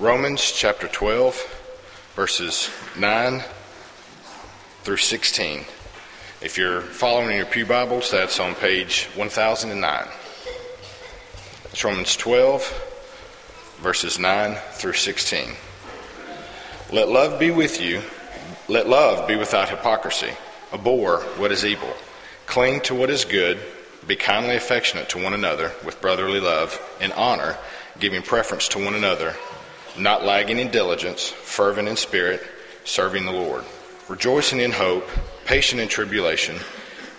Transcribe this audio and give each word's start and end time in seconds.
Romans 0.00 0.50
chapter 0.50 0.88
12, 0.88 1.36
verses 2.16 2.68
9 2.98 3.44
through 4.82 4.96
16. 4.96 5.64
If 6.42 6.58
you're 6.58 6.80
following 6.80 7.30
in 7.30 7.36
your 7.36 7.46
Pew 7.46 7.64
Bibles, 7.64 8.10
that's 8.10 8.40
on 8.40 8.56
page 8.56 9.04
1009. 9.14 10.08
It's 11.66 11.84
Romans 11.84 12.16
12, 12.16 13.76
verses 13.82 14.18
9 14.18 14.56
through 14.72 14.94
16. 14.94 15.50
Let 16.90 17.08
love 17.08 17.38
be 17.38 17.52
with 17.52 17.80
you. 17.80 18.02
Let 18.66 18.88
love 18.88 19.28
be 19.28 19.36
without 19.36 19.68
hypocrisy. 19.68 20.32
Abhor 20.72 21.20
what 21.36 21.52
is 21.52 21.64
evil. 21.64 21.94
Cling 22.46 22.80
to 22.80 22.96
what 22.96 23.10
is 23.10 23.24
good. 23.24 23.60
Be 24.08 24.16
kindly 24.16 24.56
affectionate 24.56 25.08
to 25.10 25.22
one 25.22 25.34
another 25.34 25.70
with 25.84 26.00
brotherly 26.00 26.40
love, 26.40 26.80
and 27.00 27.12
honor, 27.12 27.56
giving 28.00 28.22
preference 28.22 28.66
to 28.68 28.84
one 28.84 28.96
another, 28.96 29.36
not 29.98 30.24
lagging 30.24 30.58
in 30.58 30.70
diligence, 30.70 31.28
fervent 31.28 31.88
in 31.88 31.96
spirit, 31.96 32.42
serving 32.84 33.24
the 33.24 33.32
Lord, 33.32 33.64
rejoicing 34.08 34.60
in 34.60 34.72
hope, 34.72 35.08
patient 35.44 35.80
in 35.80 35.88
tribulation, 35.88 36.56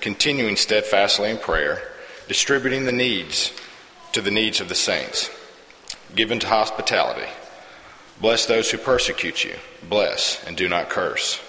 continuing 0.02 0.56
steadfastly 0.56 1.30
in 1.30 1.38
prayer, 1.38 1.82
distributing 2.28 2.86
the 2.86 2.92
needs 2.92 3.52
to 4.12 4.22
the 4.22 4.32
needs 4.32 4.62
of 4.62 4.70
the 4.70 4.76
saints, 4.76 5.30
given 6.16 6.40
to 6.40 6.48
hospitality. 6.48 7.30
Bless 8.22 8.46
those 8.46 8.72
who 8.72 8.78
persecute 8.78 9.44
you, 9.44 9.56
bless 9.90 10.44
and 10.46 10.56
do 10.56 10.70
not 10.70 10.90
curse. 10.90 11.42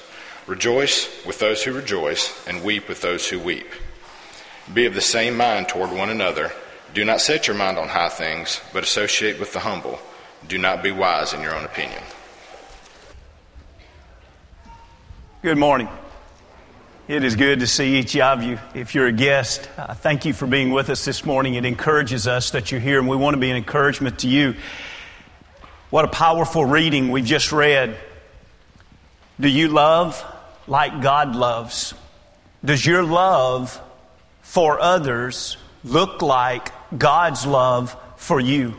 Rejoice 0.47 1.09
with 1.25 1.41
those 1.41 1.65
who 1.65 1.73
rejoice, 1.73 2.47
and 2.47 2.63
weep 2.63 2.89
with 2.89 3.03
those 3.03 3.29
who 3.29 3.39
weep. 3.41 3.67
Be 4.73 4.87
of 4.87 4.95
the 4.95 5.01
same 5.01 5.37
mind 5.37 5.69
toward 5.69 5.91
one 5.91 6.09
another. 6.09 6.53
Do 6.95 7.05
not 7.05 7.21
set 7.21 7.49
your 7.49 7.57
mind 7.57 7.79
on 7.79 7.89
high 7.89 8.09
things, 8.09 8.61
but 8.73 8.85
associate 8.85 9.41
with 9.41 9.53
the 9.53 9.61
humble. 9.61 9.99
Do 10.49 10.59
not 10.59 10.81
be 10.81 10.93
wise 10.93 11.33
in 11.33 11.41
your 11.41 11.57
own 11.57 11.65
opinion. 11.65 12.01
Good 15.43 15.59
morning. 15.59 15.89
It 17.09 17.25
is 17.25 17.35
good 17.35 17.61
to 17.61 17.67
see 17.67 17.97
each 17.97 18.17
of 18.17 18.45
you. 18.45 18.61
If 18.73 18.95
you're 18.95 19.09
a 19.09 19.13
guest, 19.13 19.69
uh, 19.77 19.95
thank 19.95 20.25
you 20.25 20.33
for 20.33 20.47
being 20.47 20.71
with 20.71 20.89
us 20.89 21.05
this 21.05 21.25
morning. 21.25 21.55
It 21.55 21.65
encourages 21.65 22.29
us 22.29 22.51
that 22.51 22.71
you're 22.71 22.81
here, 22.81 23.01
and 23.01 23.09
we 23.09 23.17
want 23.17 23.35
to 23.35 23.41
be 23.41 23.51
an 23.51 23.57
encouragement 23.57 24.21
to 24.21 24.29
you. 24.29 24.55
What 25.91 26.05
a 26.05 26.09
powerful 26.09 26.65
reading 26.65 27.11
we've 27.11 27.25
just 27.25 27.51
read. 27.51 27.97
Do 29.41 29.49
you 29.49 29.69
love 29.69 30.25
like 30.69 31.01
God 31.01 31.35
loves? 31.35 31.93
Does 32.65 32.87
your 32.87 33.03
love 33.03 33.81
for 34.43 34.81
others 34.81 35.57
look 35.83 36.23
like 36.23 36.71
God's 36.97 37.45
love 37.47 37.97
for 38.17 38.39
you? 38.39 38.75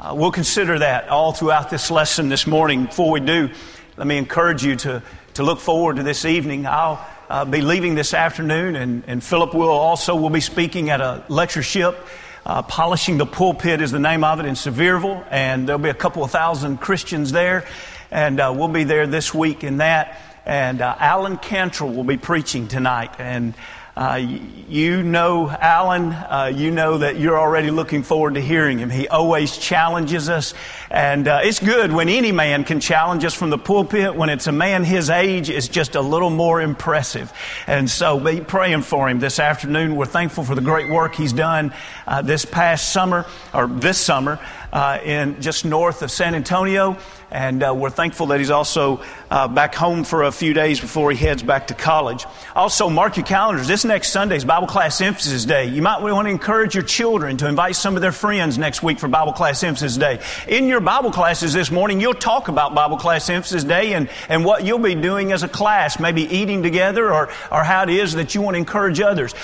Uh, 0.00 0.14
we'll 0.14 0.32
consider 0.32 0.78
that 0.78 1.10
all 1.10 1.30
throughout 1.30 1.68
this 1.68 1.90
lesson 1.90 2.30
this 2.30 2.46
morning. 2.46 2.86
Before 2.86 3.10
we 3.10 3.20
do, 3.20 3.50
let 3.98 4.06
me 4.06 4.16
encourage 4.16 4.64
you 4.64 4.74
to, 4.76 5.02
to 5.34 5.42
look 5.42 5.60
forward 5.60 5.96
to 5.96 6.02
this 6.02 6.24
evening. 6.24 6.66
I'll 6.66 7.06
uh, 7.28 7.44
be 7.44 7.60
leaving 7.60 7.96
this 7.96 8.14
afternoon, 8.14 8.76
and, 8.76 9.04
and 9.06 9.22
Philip 9.22 9.52
will 9.52 9.68
also 9.68 10.16
will 10.16 10.30
be 10.30 10.40
speaking 10.40 10.88
at 10.88 11.02
a 11.02 11.22
lectureship. 11.28 11.98
Uh, 12.46 12.62
Polishing 12.62 13.18
the 13.18 13.26
Pulpit 13.26 13.82
is 13.82 13.90
the 13.90 13.98
name 13.98 14.24
of 14.24 14.40
it 14.40 14.46
in 14.46 14.54
Sevierville, 14.54 15.22
and 15.30 15.68
there'll 15.68 15.78
be 15.78 15.90
a 15.90 15.94
couple 15.94 16.24
of 16.24 16.30
thousand 16.30 16.78
Christians 16.78 17.30
there, 17.30 17.66
and 18.10 18.40
uh, 18.40 18.54
we'll 18.56 18.68
be 18.68 18.84
there 18.84 19.06
this 19.06 19.34
week 19.34 19.64
in 19.64 19.76
that. 19.78 20.18
And 20.46 20.80
uh, 20.80 20.96
Alan 20.98 21.36
Cantrell 21.36 21.92
will 21.92 22.04
be 22.04 22.16
preaching 22.16 22.68
tonight, 22.68 23.10
and 23.18 23.52
uh, 23.96 24.20
you 24.68 25.02
know 25.02 25.50
Alan, 25.50 26.12
uh, 26.12 26.52
you 26.54 26.70
know 26.70 26.98
that 26.98 27.18
you're 27.18 27.38
already 27.38 27.70
looking 27.70 28.02
forward 28.02 28.34
to 28.34 28.40
hearing 28.40 28.78
him. 28.78 28.88
He 28.88 29.08
always 29.08 29.58
challenges 29.58 30.28
us, 30.28 30.54
and 30.90 31.26
uh, 31.26 31.40
it's 31.42 31.58
good 31.58 31.92
when 31.92 32.08
any 32.08 32.30
man 32.30 32.64
can 32.64 32.80
challenge 32.80 33.24
us 33.24 33.34
from 33.34 33.50
the 33.50 33.58
pulpit. 33.58 34.14
When 34.14 34.28
it's 34.28 34.46
a 34.46 34.52
man 34.52 34.84
his 34.84 35.10
age, 35.10 35.50
it's 35.50 35.68
just 35.68 35.96
a 35.96 36.00
little 36.00 36.30
more 36.30 36.62
impressive. 36.62 37.32
And 37.66 37.90
so 37.90 38.20
be 38.20 38.40
praying 38.40 38.82
for 38.82 39.08
him 39.08 39.18
this 39.18 39.38
afternoon. 39.38 39.96
We're 39.96 40.06
thankful 40.06 40.44
for 40.44 40.54
the 40.54 40.60
great 40.60 40.90
work 40.90 41.14
he's 41.14 41.32
done 41.32 41.74
uh, 42.06 42.22
this 42.22 42.44
past 42.44 42.92
summer, 42.92 43.26
or 43.52 43.66
this 43.66 43.98
summer, 43.98 44.38
uh, 44.72 44.98
in 45.04 45.40
just 45.40 45.64
north 45.64 46.02
of 46.02 46.10
San 46.10 46.34
Antonio. 46.34 46.96
And 47.30 47.62
uh, 47.62 47.72
we're 47.76 47.90
thankful 47.90 48.26
that 48.28 48.40
he's 48.40 48.50
also 48.50 49.02
uh, 49.30 49.46
back 49.46 49.74
home 49.74 50.02
for 50.02 50.24
a 50.24 50.32
few 50.32 50.52
days 50.52 50.80
before 50.80 51.12
he 51.12 51.16
heads 51.16 51.44
back 51.44 51.68
to 51.68 51.74
college. 51.74 52.26
Also, 52.56 52.88
mark 52.88 53.16
your 53.16 53.26
calendars. 53.26 53.68
This 53.68 53.84
next 53.84 54.10
Sunday 54.10 54.34
is 54.34 54.44
Bible 54.44 54.66
Class 54.66 55.00
Emphasis 55.00 55.44
Day. 55.44 55.66
You 55.66 55.80
might 55.80 56.02
want 56.02 56.26
to 56.26 56.30
encourage 56.30 56.74
your 56.74 56.82
children 56.82 57.36
to 57.36 57.48
invite 57.48 57.76
some 57.76 57.94
of 57.94 58.02
their 58.02 58.10
friends 58.10 58.58
next 58.58 58.82
week 58.82 58.98
for 58.98 59.06
Bible 59.06 59.32
Class 59.32 59.62
Emphasis 59.62 59.96
Day. 59.96 60.20
In 60.48 60.66
your 60.66 60.80
Bible 60.80 61.12
classes 61.12 61.52
this 61.52 61.70
morning, 61.70 62.00
you'll 62.00 62.14
talk 62.14 62.48
about 62.48 62.74
Bible 62.74 62.96
Class 62.96 63.30
Emphasis 63.30 63.62
Day 63.62 63.94
and, 63.94 64.08
and 64.28 64.44
what 64.44 64.64
you'll 64.64 64.80
be 64.80 64.96
doing 64.96 65.30
as 65.30 65.44
a 65.44 65.48
class, 65.48 66.00
maybe 66.00 66.22
eating 66.22 66.64
together 66.64 67.12
or, 67.12 67.30
or 67.52 67.62
how 67.62 67.84
it 67.84 67.90
is 67.90 68.14
that 68.14 68.34
you 68.34 68.42
want 68.42 68.54
to 68.54 68.58
encourage 68.58 69.00
others 69.00 69.34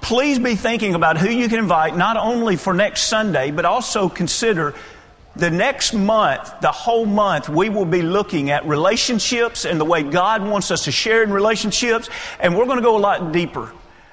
please 0.00 0.38
be 0.38 0.54
thinking 0.54 0.94
about 0.94 1.18
who 1.18 1.30
you 1.30 1.48
can 1.48 1.58
invite, 1.58 1.96
not 1.96 2.16
only 2.16 2.56
for 2.56 2.74
next 2.74 3.02
Sunday, 3.02 3.50
but 3.50 3.64
also 3.64 4.08
consider 4.08 4.74
the 5.36 5.50
next 5.50 5.94
month, 5.94 6.60
the 6.60 6.72
whole 6.72 7.06
month, 7.06 7.48
we 7.48 7.68
will 7.68 7.84
be 7.84 8.02
looking 8.02 8.50
at 8.50 8.66
relationships 8.66 9.64
and 9.64 9.80
the 9.80 9.84
way 9.84 10.02
God 10.02 10.42
wants 10.42 10.70
us 10.70 10.84
to 10.84 10.92
share 10.92 11.22
in 11.22 11.32
relationships, 11.32 12.08
and 12.40 12.56
we're 12.56 12.66
going 12.66 12.78
to 12.78 12.82
go 12.82 12.96
a 12.96 12.98
lot 12.98 13.32
deeper. 13.32 13.72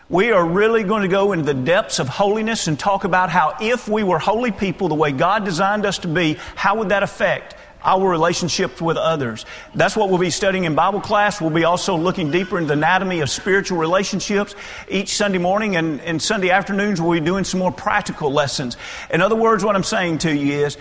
We 0.10 0.32
are 0.32 0.46
really 0.46 0.84
going 0.84 1.02
to 1.02 1.10
go 1.10 1.34
into 1.34 1.44
the 1.46 1.54
depths 1.54 2.00
of 2.00 2.08
holiness 2.08 2.68
and 2.68 2.80
talk 2.80 3.04
about 3.04 3.30
how 3.30 3.58
if 3.60 3.90
we 3.90 4.04
were 4.04 4.20
holy 4.20 4.52
people 4.52 4.88
the 4.88 4.96
way 4.96 5.12
God 5.12 5.44
designed 5.44 5.86
us 5.86 5.98
to 6.00 6.08
be, 6.08 6.38
how 6.56 6.78
would 6.78 6.90
that 6.90 7.04
affect 7.04 7.57
our 7.84 8.10
relationships 8.10 8.82
with 8.82 8.98
others. 8.98 9.46
That's 9.76 9.96
what 9.96 10.10
we'll 10.10 10.18
be 10.18 10.30
studying 10.30 10.66
in 10.66 10.76
Bible 10.76 11.02
class. 11.02 11.40
We'll 11.40 11.50
be 11.50 11.64
also 11.64 11.96
looking 11.96 12.32
deeper 12.32 12.58
into 12.58 12.68
the 12.68 12.74
anatomy 12.74 13.22
of 13.22 13.30
spiritual 13.30 13.78
relationships 13.78 14.56
each 14.90 15.16
Sunday 15.16 15.38
morning 15.38 15.76
and, 15.76 16.02
and 16.02 16.22
Sunday 16.22 16.50
afternoons 16.50 17.02
we'll 17.02 17.20
be 17.20 17.26
doing 17.26 17.44
some 17.44 17.60
more 17.60 17.72
practical 17.72 18.32
lessons. 18.32 18.78
In 19.10 19.22
other 19.22 19.36
words, 19.36 19.64
what 19.64 19.76
I'm 19.76 19.84
saying 19.84 20.20
to 20.20 20.36
you 20.36 20.66
is 20.66 20.78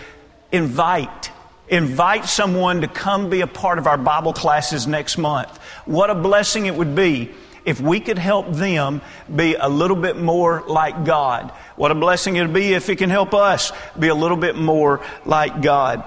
invite. 0.51 1.31
Invite 1.69 2.25
someone 2.25 2.81
to 2.81 2.87
come 2.87 3.29
be 3.29 3.41
a 3.41 3.47
part 3.47 3.77
of 3.77 3.87
our 3.87 3.97
Bible 3.97 4.33
classes 4.33 4.87
next 4.87 5.17
month. 5.17 5.57
What 5.85 6.09
a 6.09 6.15
blessing 6.15 6.65
it 6.65 6.75
would 6.75 6.95
be 6.95 7.31
if 7.65 7.81
we 7.81 7.99
could 7.99 8.17
help 8.17 8.49
them 8.53 9.01
be 9.33 9.55
a 9.55 9.67
little 9.67 9.97
bit 9.97 10.15
more 10.15 10.63
like 10.67 11.03
God. 11.03 11.51
What 11.75 11.91
a 11.91 11.95
blessing 11.95 12.37
it 12.37 12.41
would 12.41 12.53
be 12.53 12.73
if 12.73 12.89
it 12.89 12.95
can 12.95 13.09
help 13.09 13.33
us 13.33 13.73
be 13.99 14.07
a 14.07 14.15
little 14.15 14.37
bit 14.37 14.55
more 14.55 15.01
like 15.25 15.61
God. 15.61 16.05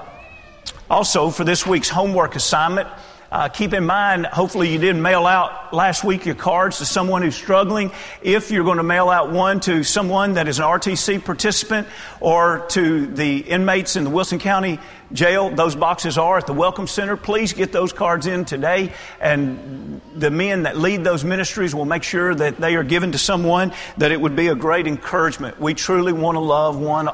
Also, 0.90 1.30
for 1.30 1.44
this 1.44 1.64
week's 1.64 1.88
homework 1.88 2.34
assignment, 2.34 2.88
uh, 3.30 3.48
keep 3.48 3.72
in 3.72 3.86
mind, 3.86 4.26
hopefully 4.26 4.72
you 4.72 4.78
didn't 4.80 5.02
mail 5.02 5.24
out 5.24 5.72
last 5.72 6.02
week 6.02 6.26
your 6.26 6.34
cards 6.34 6.78
to 6.78 6.84
someone 6.84 7.22
who's 7.22 7.36
struggling. 7.36 7.92
If 8.22 8.50
you're 8.50 8.64
going 8.64 8.78
to 8.78 8.82
mail 8.82 9.08
out 9.08 9.30
one 9.30 9.60
to 9.60 9.84
someone 9.84 10.32
that 10.32 10.48
is 10.48 10.58
an 10.58 10.64
RTC 10.64 11.24
participant 11.24 11.86
or 12.18 12.66
to 12.70 13.06
the 13.06 13.38
inmates 13.38 13.94
in 13.94 14.02
the 14.02 14.10
Wilson 14.10 14.40
County 14.40 14.80
Jail, 15.12 15.50
those 15.50 15.76
boxes 15.76 16.18
are 16.18 16.38
at 16.38 16.48
the 16.48 16.52
Welcome 16.52 16.88
Center. 16.88 17.16
Please 17.16 17.52
get 17.52 17.70
those 17.70 17.92
cards 17.92 18.26
in 18.26 18.44
today. 18.44 18.92
And 19.20 20.00
the 20.16 20.32
men 20.32 20.64
that 20.64 20.76
lead 20.76 21.04
those 21.04 21.22
ministries 21.22 21.72
will 21.72 21.84
make 21.84 22.02
sure 22.02 22.34
that 22.34 22.56
they 22.56 22.74
are 22.74 22.82
given 22.82 23.12
to 23.12 23.18
someone 23.18 23.72
that 23.98 24.10
it 24.10 24.20
would 24.20 24.34
be 24.34 24.48
a 24.48 24.56
great 24.56 24.88
encouragement. 24.88 25.60
We 25.60 25.74
truly 25.74 26.12
want 26.12 26.34
to 26.34 26.40
love 26.40 26.80
one 26.80 27.08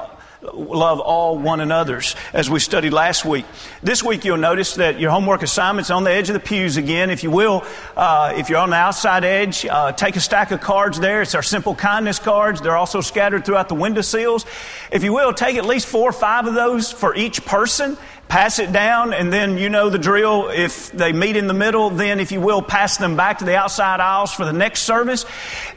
love 0.53 0.99
all 0.99 1.37
one 1.37 1.59
another's 1.59 2.15
as 2.33 2.49
we 2.49 2.59
studied 2.59 2.93
last 2.93 3.25
week. 3.25 3.45
This 3.83 4.03
week 4.03 4.25
you'll 4.25 4.37
notice 4.37 4.75
that 4.75 4.99
your 4.99 5.11
homework 5.11 5.43
assignment's 5.43 5.89
on 5.89 6.03
the 6.03 6.11
edge 6.11 6.29
of 6.29 6.33
the 6.33 6.39
pews 6.39 6.77
again. 6.77 7.09
If 7.09 7.23
you 7.23 7.31
will, 7.31 7.63
uh, 7.95 8.33
if 8.35 8.49
you're 8.49 8.59
on 8.59 8.69
the 8.69 8.75
outside 8.75 9.23
edge, 9.23 9.65
uh, 9.65 9.91
take 9.91 10.15
a 10.15 10.19
stack 10.19 10.51
of 10.51 10.61
cards 10.61 10.99
there. 10.99 11.21
It's 11.21 11.35
our 11.35 11.43
simple 11.43 11.75
kindness 11.75 12.19
cards. 12.19 12.61
They're 12.61 12.77
also 12.77 13.01
scattered 13.01 13.45
throughout 13.45 13.69
the 13.69 13.75
window 13.75 14.01
sills. 14.01 14.45
If 14.91 15.03
you 15.03 15.13
will, 15.13 15.33
take 15.33 15.57
at 15.57 15.65
least 15.65 15.87
four 15.87 16.09
or 16.09 16.13
five 16.13 16.47
of 16.47 16.53
those 16.53 16.91
for 16.91 17.15
each 17.15 17.45
person. 17.45 17.97
Pass 18.27 18.59
it 18.59 18.73
down, 18.73 19.13
and 19.13 19.31
then 19.31 19.57
you 19.57 19.69
know 19.69 19.89
the 19.89 19.97
drill. 19.97 20.49
If 20.49 20.91
they 20.91 21.13
meet 21.13 21.37
in 21.37 21.47
the 21.47 21.53
middle, 21.53 21.89
then 21.89 22.19
if 22.19 22.33
you 22.33 22.41
will, 22.41 22.61
pass 22.61 22.97
them 22.97 23.15
back 23.15 23.37
to 23.37 23.45
the 23.45 23.55
outside 23.55 24.01
aisles 24.01 24.33
for 24.33 24.43
the 24.43 24.51
next 24.51 24.81
service. 24.81 25.25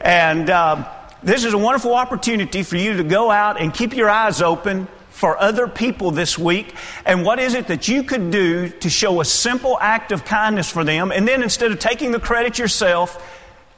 And 0.01 0.49
uh, 0.49 0.89
this 1.23 1.43
is 1.43 1.53
a 1.53 1.57
wonderful 1.57 1.93
opportunity 1.93 2.63
for 2.63 2.77
you 2.77 2.97
to 2.97 3.03
go 3.03 3.29
out 3.29 3.59
and 3.59 3.73
keep 3.73 3.95
your 3.95 4.09
eyes 4.09 4.41
open 4.41 4.87
for 5.09 5.37
other 5.37 5.67
people 5.67 6.11
this 6.11 6.37
week. 6.37 6.73
And 7.05 7.23
what 7.23 7.37
is 7.37 7.53
it 7.53 7.67
that 7.67 7.87
you 7.87 8.03
could 8.03 8.31
do 8.31 8.69
to 8.69 8.89
show 8.89 9.21
a 9.21 9.25
simple 9.25 9.77
act 9.79 10.11
of 10.11 10.25
kindness 10.25 10.71
for 10.71 10.83
them? 10.83 11.11
And 11.11 11.27
then 11.27 11.43
instead 11.43 11.71
of 11.71 11.79
taking 11.79 12.11
the 12.11 12.19
credit 12.19 12.57
yourself, 12.57 13.23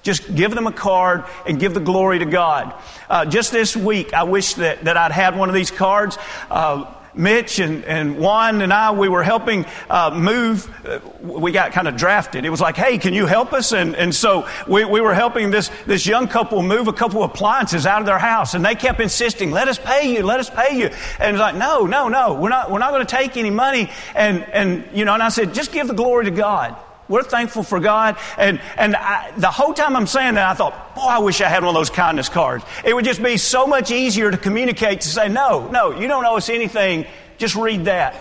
just 0.04 0.34
give 0.36 0.56
them 0.56 0.68
a 0.68 0.72
card 0.72 1.26
and 1.48 1.60
give 1.60 1.74
the 1.74 1.80
glory 1.80 2.20
to 2.20 2.26
God. 2.26 2.74
Uh, 3.10 3.26
just 3.26 3.52
this 3.52 3.76
week, 3.76 4.14
I 4.14 4.24
wish 4.24 4.54
that, 4.56 4.86
that 4.86 4.96
I'd 4.96 5.12
had 5.12 5.38
one 5.38 5.50
of 5.50 5.56
these 5.56 5.72
cards. 5.72 6.18
Uh, 6.50 6.86
Mitch 7.16 7.60
and, 7.60 7.84
and 7.86 8.18
Juan 8.18 8.62
and 8.62 8.74
I, 8.74 8.92
we 8.92 9.10
were 9.10 9.24
helping 9.24 9.66
uh, 9.90 10.12
move. 10.14 10.70
Uh, 10.86 11.00
we 11.22 11.52
got 11.52 11.72
kind 11.72 11.88
of 11.88 11.96
drafted. 11.96 12.46
It 12.46 12.50
was 12.50 12.62
like, 12.62 12.76
hey, 12.76 12.98
can 12.98 13.14
you 13.14 13.26
help 13.26 13.54
us? 13.54 13.72
And, 13.72 13.96
and 13.96 14.14
so 14.14 14.48
we, 14.68 14.86
we 14.86 15.02
were 15.02 15.14
helping 15.14 15.52
this, 15.52 15.70
this 15.86 16.06
young 16.06 16.28
couple 16.28 16.62
move 16.62 16.88
a 16.88 16.94
couple 16.94 17.24
appliances 17.24 17.86
out 17.86 18.00
of 18.02 18.06
their 18.06 18.20
house. 18.20 18.54
And 18.54 18.66
they 18.66 18.76
kept 18.76 19.00
insisting, 19.00 19.52
let 19.52 19.68
us 19.68 19.78
pay 19.78 20.14
you, 20.14 20.24
let 20.24 20.40
us 20.40 20.50
pay 20.50 20.78
you. 20.78 20.90
And 21.20 21.36
it's 21.36 21.40
like, 21.40 21.56
no, 21.56 21.86
no, 21.86 22.10
no, 22.10 22.34
we're 22.34 22.50
not, 22.50 22.72
we're 22.72 22.80
not 22.80 22.92
going 22.92 23.06
to 23.06 23.16
take 23.16 23.38
any 23.38 23.52
money. 23.52 23.90
And, 24.16 24.44
and, 24.52 24.88
you 24.94 25.06
know, 25.06 25.14
and 25.14 25.24
I 25.24 25.30
said, 25.30 25.54
just 25.54 25.72
give 25.72 25.88
the 25.88 25.94
glory 25.94 26.26
to 26.26 26.32
God. 26.32 26.76
We're 27.10 27.24
thankful 27.24 27.64
for 27.64 27.80
God. 27.80 28.18
And, 28.38 28.62
and 28.78 28.96
I, 28.96 29.32
the 29.38 29.52
whole 29.52 29.74
time 29.74 29.96
I'm 29.96 30.08
saying 30.08 30.36
that, 30.36 30.50
I 30.50 30.54
thought, 30.54 30.96
boy, 30.96 31.02
I 31.02 31.20
wish 31.20 31.42
I 31.42 31.50
had 31.50 31.64
one 31.64 31.76
of 31.76 31.80
those 31.80 31.90
kindness 31.90 32.30
cards. 32.30 32.64
It 32.86 32.94
would 32.94 33.06
just 33.06 33.22
be 33.22 33.38
so 33.38 33.68
much 33.68 33.92
easier 33.92 34.32
to 34.32 34.38
communicate 34.38 35.02
to 35.02 35.08
say, 35.08 35.28
no, 35.30 35.68
no, 35.70 36.00
you 36.00 36.08
don't 36.08 36.26
owe 36.26 36.38
us 36.38 36.50
anything. 36.50 37.06
Just 37.38 37.56
read 37.56 37.86
that. 37.86 38.16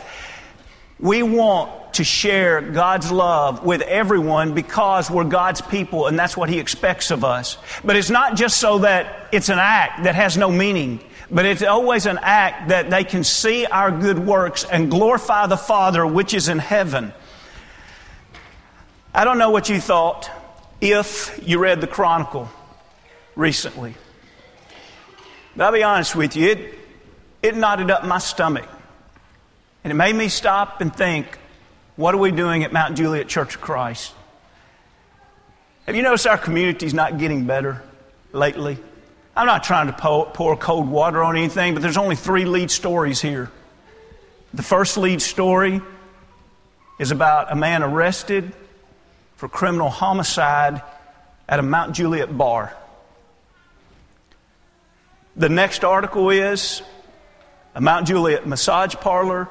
We 0.98 1.22
want 1.22 1.94
to 1.94 2.04
share 2.04 2.60
God's 2.60 3.10
love 3.10 3.64
with 3.64 3.82
everyone 3.82 4.54
because 4.54 5.10
we're 5.10 5.24
God's 5.24 5.60
people 5.60 6.06
and 6.06 6.18
that's 6.18 6.36
what 6.36 6.48
He 6.48 6.58
expects 6.58 7.10
of 7.10 7.24
us. 7.24 7.58
But 7.84 7.96
it's 7.96 8.10
not 8.10 8.36
just 8.36 8.58
so 8.58 8.78
that 8.78 9.28
it's 9.32 9.48
an 9.48 9.58
act 9.58 10.04
that 10.04 10.14
has 10.14 10.36
no 10.36 10.50
meaning, 10.50 11.00
but 11.30 11.44
it's 11.44 11.62
always 11.62 12.06
an 12.06 12.18
act 12.22 12.68
that 12.68 12.90
they 12.90 13.04
can 13.04 13.24
see 13.24 13.66
our 13.66 13.90
good 13.90 14.18
works 14.18 14.64
and 14.64 14.90
glorify 14.90 15.46
the 15.46 15.56
Father 15.56 16.06
which 16.06 16.34
is 16.34 16.48
in 16.48 16.58
heaven. 16.58 17.12
I 19.14 19.24
don't 19.24 19.36
know 19.36 19.50
what 19.50 19.68
you 19.68 19.78
thought 19.78 20.30
if 20.80 21.38
you 21.44 21.58
read 21.58 21.82
the 21.82 21.86
Chronicle 21.86 22.48
recently. 23.36 23.94
But 25.54 25.64
I'll 25.64 25.72
be 25.72 25.82
honest 25.82 26.16
with 26.16 26.34
you, 26.34 26.48
it, 26.48 26.74
it 27.42 27.54
knotted 27.54 27.90
up 27.90 28.06
my 28.06 28.16
stomach. 28.16 28.66
And 29.84 29.90
it 29.90 29.94
made 29.94 30.14
me 30.14 30.28
stop 30.28 30.80
and 30.80 30.94
think, 30.94 31.38
what 31.96 32.14
are 32.14 32.18
we 32.18 32.30
doing 32.30 32.64
at 32.64 32.72
Mount 32.72 32.96
Juliet 32.96 33.28
Church 33.28 33.56
of 33.56 33.60
Christ? 33.60 34.14
Have 35.84 35.94
you 35.94 36.02
noticed 36.02 36.26
our 36.26 36.38
community's 36.38 36.94
not 36.94 37.18
getting 37.18 37.44
better 37.44 37.82
lately? 38.32 38.78
I'm 39.36 39.46
not 39.46 39.62
trying 39.62 39.88
to 39.88 39.92
pour 39.92 40.56
cold 40.56 40.88
water 40.88 41.22
on 41.22 41.36
anything, 41.36 41.74
but 41.74 41.82
there's 41.82 41.98
only 41.98 42.16
three 42.16 42.46
lead 42.46 42.70
stories 42.70 43.20
here. 43.20 43.50
The 44.54 44.62
first 44.62 44.96
lead 44.96 45.20
story 45.20 45.82
is 46.98 47.10
about 47.10 47.52
a 47.52 47.56
man 47.56 47.82
arrested 47.82 48.54
for 49.42 49.48
criminal 49.48 49.90
homicide 49.90 50.80
at 51.48 51.58
a 51.58 51.62
Mount 51.62 51.96
Juliet 51.96 52.38
bar. 52.38 52.72
The 55.34 55.48
next 55.48 55.82
article 55.82 56.30
is 56.30 56.80
a 57.74 57.80
Mount 57.80 58.06
Juliet 58.06 58.46
massage 58.46 58.94
parlor 58.94 59.48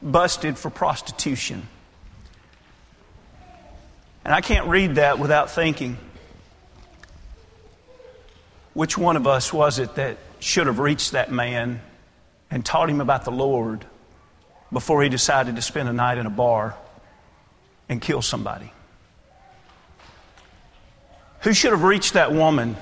busted 0.00 0.56
for 0.56 0.70
prostitution. 0.70 1.66
And 4.24 4.32
I 4.32 4.42
can't 4.42 4.68
read 4.68 4.94
that 4.94 5.18
without 5.18 5.50
thinking 5.50 5.98
which 8.74 8.96
one 8.96 9.16
of 9.16 9.26
us 9.26 9.52
was 9.52 9.80
it 9.80 9.96
that 9.96 10.18
should 10.38 10.68
have 10.68 10.78
reached 10.78 11.10
that 11.10 11.32
man 11.32 11.80
and 12.48 12.64
taught 12.64 12.88
him 12.88 13.00
about 13.00 13.24
the 13.24 13.32
Lord 13.32 13.84
before 14.72 15.02
he 15.02 15.08
decided 15.08 15.56
to 15.56 15.62
spend 15.62 15.88
a 15.88 15.92
night 15.92 16.16
in 16.16 16.26
a 16.26 16.30
bar 16.30 16.76
and 17.88 18.00
kill 18.00 18.22
somebody? 18.22 18.70
Who 21.46 21.54
should 21.54 21.70
have 21.70 21.84
reached 21.84 22.14
that 22.14 22.32
woman 22.32 22.74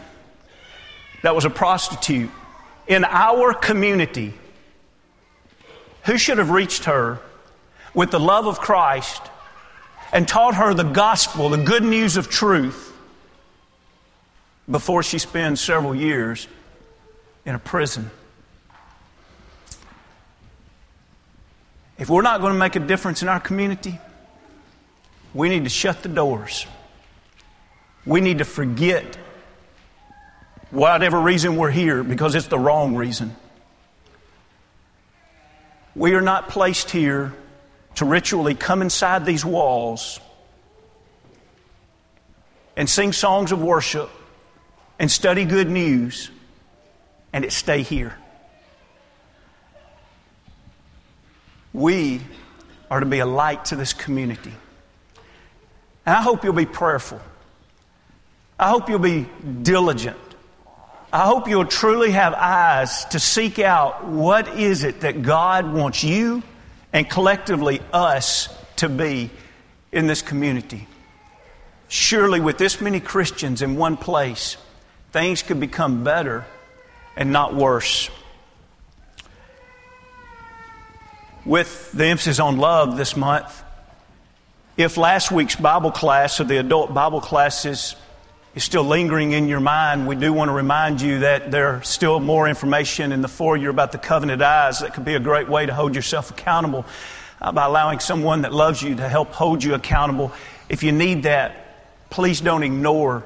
that 1.21 1.35
was 1.35 1.45
a 1.45 1.51
prostitute 1.51 2.31
in 2.87 3.05
our 3.05 3.53
community? 3.53 4.33
Who 6.05 6.17
should 6.17 6.39
have 6.39 6.49
reached 6.49 6.85
her 6.85 7.21
with 7.93 8.11
the 8.11 8.19
love 8.19 8.47
of 8.47 8.61
Christ 8.61 9.21
and 10.15 10.27
taught 10.27 10.55
her 10.55 10.73
the 10.73 10.83
gospel, 10.83 11.51
the 11.51 11.63
good 11.63 11.83
news 11.83 12.17
of 12.17 12.31
truth, 12.31 12.97
before 14.71 15.03
she 15.03 15.19
spends 15.19 15.61
several 15.61 15.95
years 15.95 16.49
in 17.45 17.55
a 17.55 17.59
prison? 17.59 18.11
If 21.99 22.09
we're 22.09 22.23
not 22.23 22.41
going 22.41 22.55
to 22.55 22.59
make 22.59 22.77
a 22.77 22.81
difference 22.81 23.21
in 23.21 23.29
our 23.29 23.41
community, 23.41 24.01
we 25.35 25.51
need 25.51 25.65
to 25.65 25.71
shut 25.71 26.03
the 26.03 26.09
doors. 26.09 26.67
We 28.07 28.21
need 28.21 28.39
to 28.39 28.45
forget 28.45 29.17
whatever 30.71 31.21
reason 31.21 31.57
we're 31.57 31.71
here 31.71 32.03
because 32.03 32.35
it's 32.35 32.49
the 32.49 32.59
wrong 32.59 32.97
reason. 32.97 33.35
We 35.95 36.15
are 36.15 36.21
not 36.21 36.49
placed 36.49 36.91
here 36.91 37.33
to 37.97 38.05
ritually 38.05 38.55
come 38.55 38.83
inside 38.83 39.25
these 39.25 39.45
walls 39.45 40.21
and 42.77 42.91
sing 42.91 43.13
songs 43.13 43.53
of 43.53 43.63
worship 43.63 44.11
and 44.99 45.11
study 45.11 45.45
good 45.45 45.71
news 45.71 46.31
and 47.33 47.45
it 47.45 47.53
stay 47.53 47.83
here. 47.83 48.17
We 51.73 52.21
are 52.91 53.01
to 53.01 53.07
be 53.07 53.21
a 53.21 53.27
light 53.27 53.67
to 53.67 53.77
this 53.77 53.93
community. 53.93 54.53
And 56.07 56.17
I 56.17 56.23
hope 56.23 56.45
you'll 56.45 56.53
be 56.53 56.67
prayerful. 56.67 57.21
I 58.59 58.69
hope 58.69 58.89
you'll 58.89 58.99
be 58.99 59.27
diligent. 59.63 60.17
I 61.13 61.27
hope 61.27 61.49
you'll 61.49 61.67
truly 61.67 62.11
have 62.13 62.35
eyes 62.35 63.05
to 63.07 63.21
seek 63.21 63.59
out 63.59 64.05
what 64.05 64.57
is 64.57 64.85
it 64.85 65.01
that 65.01 65.23
God 65.23 65.73
wants 65.73 66.03
you 66.03 66.43
and 66.93 67.09
collectively 67.09 67.81
us 67.93 68.49
to 68.77 68.89
be 68.89 69.31
in 69.93 70.07
this 70.07 70.23
community. 70.23 70.89
Surely, 71.89 72.41
with 72.41 72.59
this 72.59 72.81
many 72.81 72.99
Christians 72.99 73.63
in 73.63 73.77
one 73.77 73.97
place, 73.97 74.57
things 75.13 75.43
could 75.43 75.61
become 75.61 76.03
better 76.03 76.45
and 77.17 77.33
not 77.33 77.55
worse. 77.55 78.11
With 81.45 81.93
the 81.93 82.07
emphasis 82.07 82.41
on 82.41 82.57
love 82.57 82.97
this 82.97 83.17
month, 83.17 83.63
if 84.77 84.97
last 84.97 85.31
week's 85.31 85.55
Bible 85.55 85.93
class 85.93 86.41
or 86.41 86.45
the 86.45 86.57
adult 86.57 86.93
Bible 86.93 87.21
classes 87.21 87.95
is 88.55 88.63
still 88.63 88.85
lingering 88.85 89.33
in 89.33 89.49
your 89.49 89.61
mind, 89.61 90.07
we 90.07 90.15
do 90.15 90.33
want 90.33 90.49
to 90.49 90.53
remind 90.53 91.01
you 91.01 91.21
that 91.21 91.51
there's 91.51 91.89
still 91.89 92.21
more 92.21 92.49
information 92.49 93.11
in 93.11 93.21
the 93.21 93.29
foyer 93.29 93.69
about 93.69 93.91
the 93.91 93.99
covenant 93.99 94.41
eyes 94.43 94.79
that 94.79 94.95
could 94.95 95.05
be 95.05 95.15
a 95.15 95.21
great 95.21 95.49
way 95.49 95.67
to 95.67 95.75
hold 95.75 95.97
yourself 95.97 96.31
accountable 96.31 96.87
uh, 97.43 97.51
by 97.51 97.65
allowing 97.65 97.99
someone 97.99 98.43
that 98.43 98.53
loves 98.53 98.81
you 98.81 98.95
to 98.95 99.09
help 99.09 99.33
hold 99.33 99.65
you 99.65 99.75
accountable. 99.75 100.33
If 100.69 100.85
you 100.85 100.93
need 100.93 101.25
that, 101.25 102.11
please 102.11 102.41
don't 102.41 102.63
ignore 102.63 103.25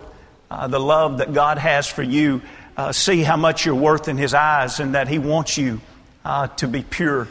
uh, 0.51 0.67
the 0.67 0.81
love 0.81 1.19
that 1.19 1.35
God 1.35 1.59
has 1.59 1.87
for 1.87 2.03
you. 2.03 2.41
Uh, 2.75 2.93
see 2.93 3.23
how 3.23 3.37
much 3.37 3.67
you're 3.67 3.75
worth 3.75 4.09
in 4.09 4.17
His 4.17 4.33
eyes 4.33 4.81
and 4.81 4.95
that 4.95 5.09
He 5.09 5.19
wants 5.19 5.59
you 5.59 5.83
uh, 6.25 6.47
to 6.47 6.67
be 6.67 6.83
pure. 6.83 7.29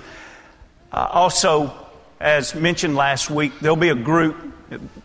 Uh, 0.91 1.07
also, 1.11 1.86
as 2.19 2.55
mentioned 2.55 2.95
last 2.95 3.29
week, 3.29 3.53
there'll 3.59 3.75
be 3.75 3.89
a 3.89 3.95
group 3.95 4.35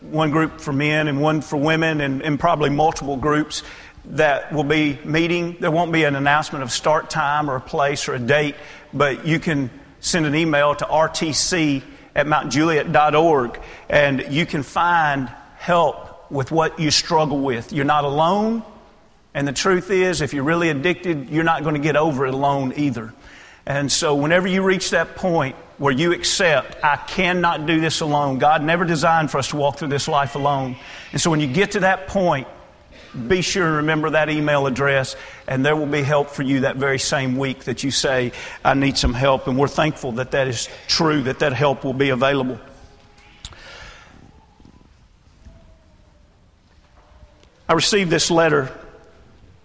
one 0.01 0.31
group 0.31 0.61
for 0.61 0.73
men 0.73 1.09
and 1.09 1.21
one 1.21 1.41
for 1.41 1.57
women, 1.57 2.01
and, 2.01 2.23
and, 2.23 2.39
probably 2.39 2.71
multiple 2.71 3.17
groups 3.17 3.63
that 4.05 4.53
will 4.53 4.65
be 4.65 4.99
meeting. 5.05 5.57
There 5.61 5.71
won't 5.71 5.93
be 5.93 6.05
an 6.05 6.17
announcement 6.17 6.65
of 6.65 6.73
start 6.73 7.11
time 7.11 7.49
or 7.49 7.57
a 7.57 7.61
place 7.61 8.09
or 8.09 8.15
a 8.15 8.19
date, 8.19 8.57
but 8.93 9.27
you 9.27 9.39
can 9.39 9.71
send 10.01 10.27
an 10.27 10.35
email 10.35 10.75
to 10.75 10.85
rtc 10.85 11.83
at 12.15 12.27
mountjuliet.org 12.27 13.61
and 13.89 14.27
you 14.31 14.45
can 14.45 14.65
find 14.65 15.29
help 15.57 16.31
with 16.31 16.51
what 16.51 16.81
you 16.81 16.91
struggle 16.91 17.39
with. 17.39 17.73
You're 17.73 17.85
not 17.85 18.05
alone, 18.05 18.65
and 19.33 19.47
the 19.47 19.53
truth 19.53 19.91
is, 19.91 20.21
if 20.21 20.35
you're 20.35 20.45
really 20.45 20.71
addicted, 20.71 21.31
you're 21.31 21.45
not 21.45 21.63
going 21.63 21.77
to 21.77 21.81
get 21.81 21.97
over 21.97 22.27
it 22.27 22.35
alone 22.35 22.73
either. 22.77 23.15
And 23.65 23.91
so, 23.93 24.17
whenever 24.17 24.49
you 24.49 24.63
reach 24.63 24.91
that 24.91 25.15
point, 25.15 25.55
where 25.83 25.93
you 25.93 26.13
accept, 26.13 26.77
I 26.85 26.95
cannot 26.95 27.67
do 27.67 27.81
this 27.81 28.03
alone. 28.03 28.39
God 28.39 28.63
never 28.63 28.85
designed 28.85 29.33
for 29.33 29.39
us 29.39 29.49
to 29.49 29.57
walk 29.57 29.79
through 29.79 29.89
this 29.89 30.07
life 30.07 30.37
alone. 30.37 30.77
And 31.11 31.21
so 31.21 31.29
when 31.29 31.41
you 31.41 31.49
get 31.49 31.73
to 31.73 31.81
that 31.81 32.07
point, 32.07 32.47
be 33.27 33.43
sure 33.43 33.67
to 33.67 33.73
remember 33.79 34.11
that 34.11 34.31
email 34.31 34.69
address, 34.69 35.17
and 35.49 35.67
there 35.67 35.75
will 35.75 35.87
be 35.87 36.03
help 36.03 36.31
for 36.31 36.45
you 36.45 36.61
that 36.61 36.77
very 36.77 37.01
same 37.01 37.37
week 37.37 37.65
that 37.65 37.83
you 37.83 37.91
say, 37.91 38.31
I 38.65 38.75
need 38.75 38.97
some 38.97 39.13
help. 39.13 39.49
And 39.49 39.59
we're 39.59 39.67
thankful 39.67 40.13
that 40.13 40.31
that 40.31 40.47
is 40.47 40.69
true, 40.87 41.23
that 41.23 41.41
that 41.41 41.53
help 41.53 41.83
will 41.83 41.95
be 41.95 42.11
available. 42.11 42.61
I 47.69 47.73
received 47.73 48.09
this 48.09 48.31
letter 48.31 48.73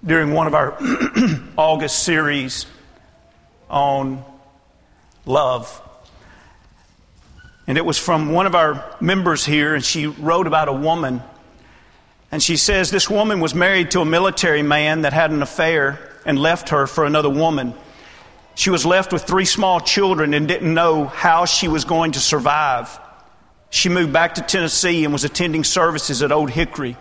during 0.04 0.34
one 0.34 0.48
of 0.48 0.56
our 0.56 0.76
August 1.58 2.02
series 2.02 2.66
on 3.70 4.26
love. 5.28 5.84
And 7.68 7.78
it 7.78 7.86
was 7.86 7.98
from 7.98 8.32
one 8.32 8.46
of 8.46 8.56
our 8.56 8.96
members 9.02 9.46
here, 9.46 9.76
and 9.76 9.84
she 9.84 10.08
wrote 10.08 10.48
about 10.48 10.70
a 10.70 10.74
woman. 10.74 11.22
And 12.32 12.42
she 12.42 12.56
says 12.58 12.90
this 12.90 13.10
woman 13.10 13.42
was 13.42 13.54
married 13.54 13.92
to 13.92 14.02
a 14.02 14.06
military 14.06 14.64
man 14.64 15.02
that 15.02 15.14
had 15.14 15.32
an 15.32 15.42
affair 15.42 16.00
and 16.26 16.40
left 16.40 16.70
her 16.70 16.88
for 16.88 17.06
another 17.06 17.30
woman. 17.30 17.74
She 18.56 18.70
was 18.70 18.86
left 18.86 19.14
with 19.14 19.24
three 19.24 19.46
small 19.46 19.80
children 19.80 20.34
and 20.34 20.48
didn't 20.48 20.74
know 20.74 21.06
how 21.06 21.46
she 21.46 21.68
was 21.68 21.86
going 21.86 22.14
to 22.14 22.20
survive. 22.20 23.00
She 23.70 23.90
moved 23.90 24.14
back 24.14 24.36
to 24.36 24.42
Tennessee 24.42 25.04
and 25.04 25.14
was 25.14 25.26
attending 25.26 25.64
services 25.64 26.24
at 26.24 26.32
Old 26.32 26.50
Hickory. 26.50 26.98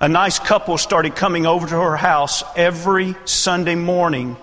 A 0.00 0.08
nice 0.08 0.38
couple 0.38 0.76
started 0.76 1.14
coming 1.14 1.46
over 1.46 1.66
to 1.66 1.74
her 1.74 1.96
house 1.96 2.42
every 2.56 3.14
Sunday 3.24 3.76
morning 3.76 4.36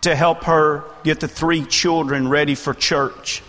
to 0.00 0.16
help 0.16 0.44
her 0.44 0.84
get 1.04 1.20
the 1.20 1.28
three 1.28 1.64
children 1.64 2.28
ready 2.28 2.54
for 2.54 2.74
church. 2.74 3.42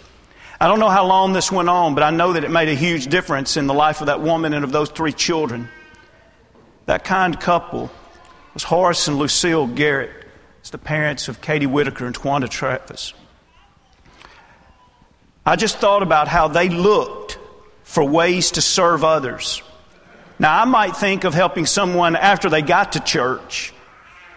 I 0.59 0.67
don't 0.67 0.79
know 0.79 0.89
how 0.89 1.05
long 1.05 1.33
this 1.33 1.51
went 1.51 1.69
on, 1.69 1.93
but 1.93 2.03
I 2.03 2.09
know 2.09 2.33
that 2.33 2.43
it 2.43 2.49
made 2.49 2.67
a 2.67 2.73
huge 2.73 3.07
difference 3.07 3.57
in 3.57 3.67
the 3.67 3.75
life 3.75 4.01
of 4.01 4.07
that 4.07 4.21
woman 4.21 4.53
and 4.53 4.63
of 4.63 4.71
those 4.71 4.89
three 4.89 5.13
children. 5.13 5.69
That 6.87 7.03
kind 7.03 7.39
couple 7.39 7.91
was 8.55 8.63
Horace 8.63 9.07
and 9.07 9.17
Lucille 9.17 9.67
Garrett. 9.67 10.25
It's 10.61 10.71
the 10.71 10.79
parents 10.79 11.27
of 11.27 11.41
Katie 11.41 11.67
Whitaker 11.67 12.07
and 12.07 12.15
Twanda 12.15 12.49
Travis. 12.49 13.13
I 15.45 15.55
just 15.55 15.77
thought 15.77 16.01
about 16.01 16.27
how 16.27 16.47
they 16.47 16.69
looked 16.69 17.37
for 17.83 18.03
ways 18.03 18.51
to 18.51 18.61
serve 18.61 19.03
others. 19.03 19.61
Now, 20.39 20.61
I 20.61 20.65
might 20.65 20.97
think 20.97 21.23
of 21.23 21.33
helping 21.33 21.65
someone 21.65 22.15
after 22.15 22.49
they 22.49 22.61
got 22.61 22.93
to 22.93 22.99
church, 22.99 23.73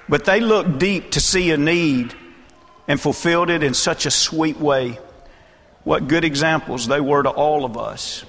but 0.08 0.24
they 0.24 0.40
looked 0.40 0.78
deep 0.78 1.12
to 1.12 1.20
see 1.20 1.50
a 1.50 1.56
need 1.56 2.14
and 2.86 3.00
fulfilled 3.00 3.48
it 3.48 3.62
in 3.62 3.74
such 3.74 4.06
a 4.06 4.10
sweet 4.10 4.58
way. 4.58 4.98
What 5.84 6.08
good 6.08 6.24
examples 6.24 6.86
they 6.86 7.00
were 7.00 7.22
to 7.22 7.30
all 7.30 7.64
of 7.64 7.76
us. 7.76 8.24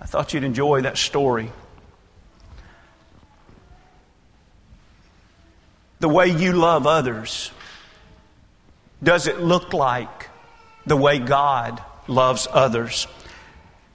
I 0.00 0.06
thought 0.06 0.34
you'd 0.34 0.44
enjoy 0.44 0.82
that 0.82 0.98
story. 0.98 1.50
the 6.00 6.08
way 6.08 6.28
you 6.28 6.52
love 6.52 6.86
others? 6.86 7.50
Does 9.02 9.26
it 9.26 9.40
look 9.40 9.72
like 9.72 10.28
the 10.86 10.96
way 10.96 11.18
God 11.18 11.82
loves 12.06 12.48
others? 12.50 13.06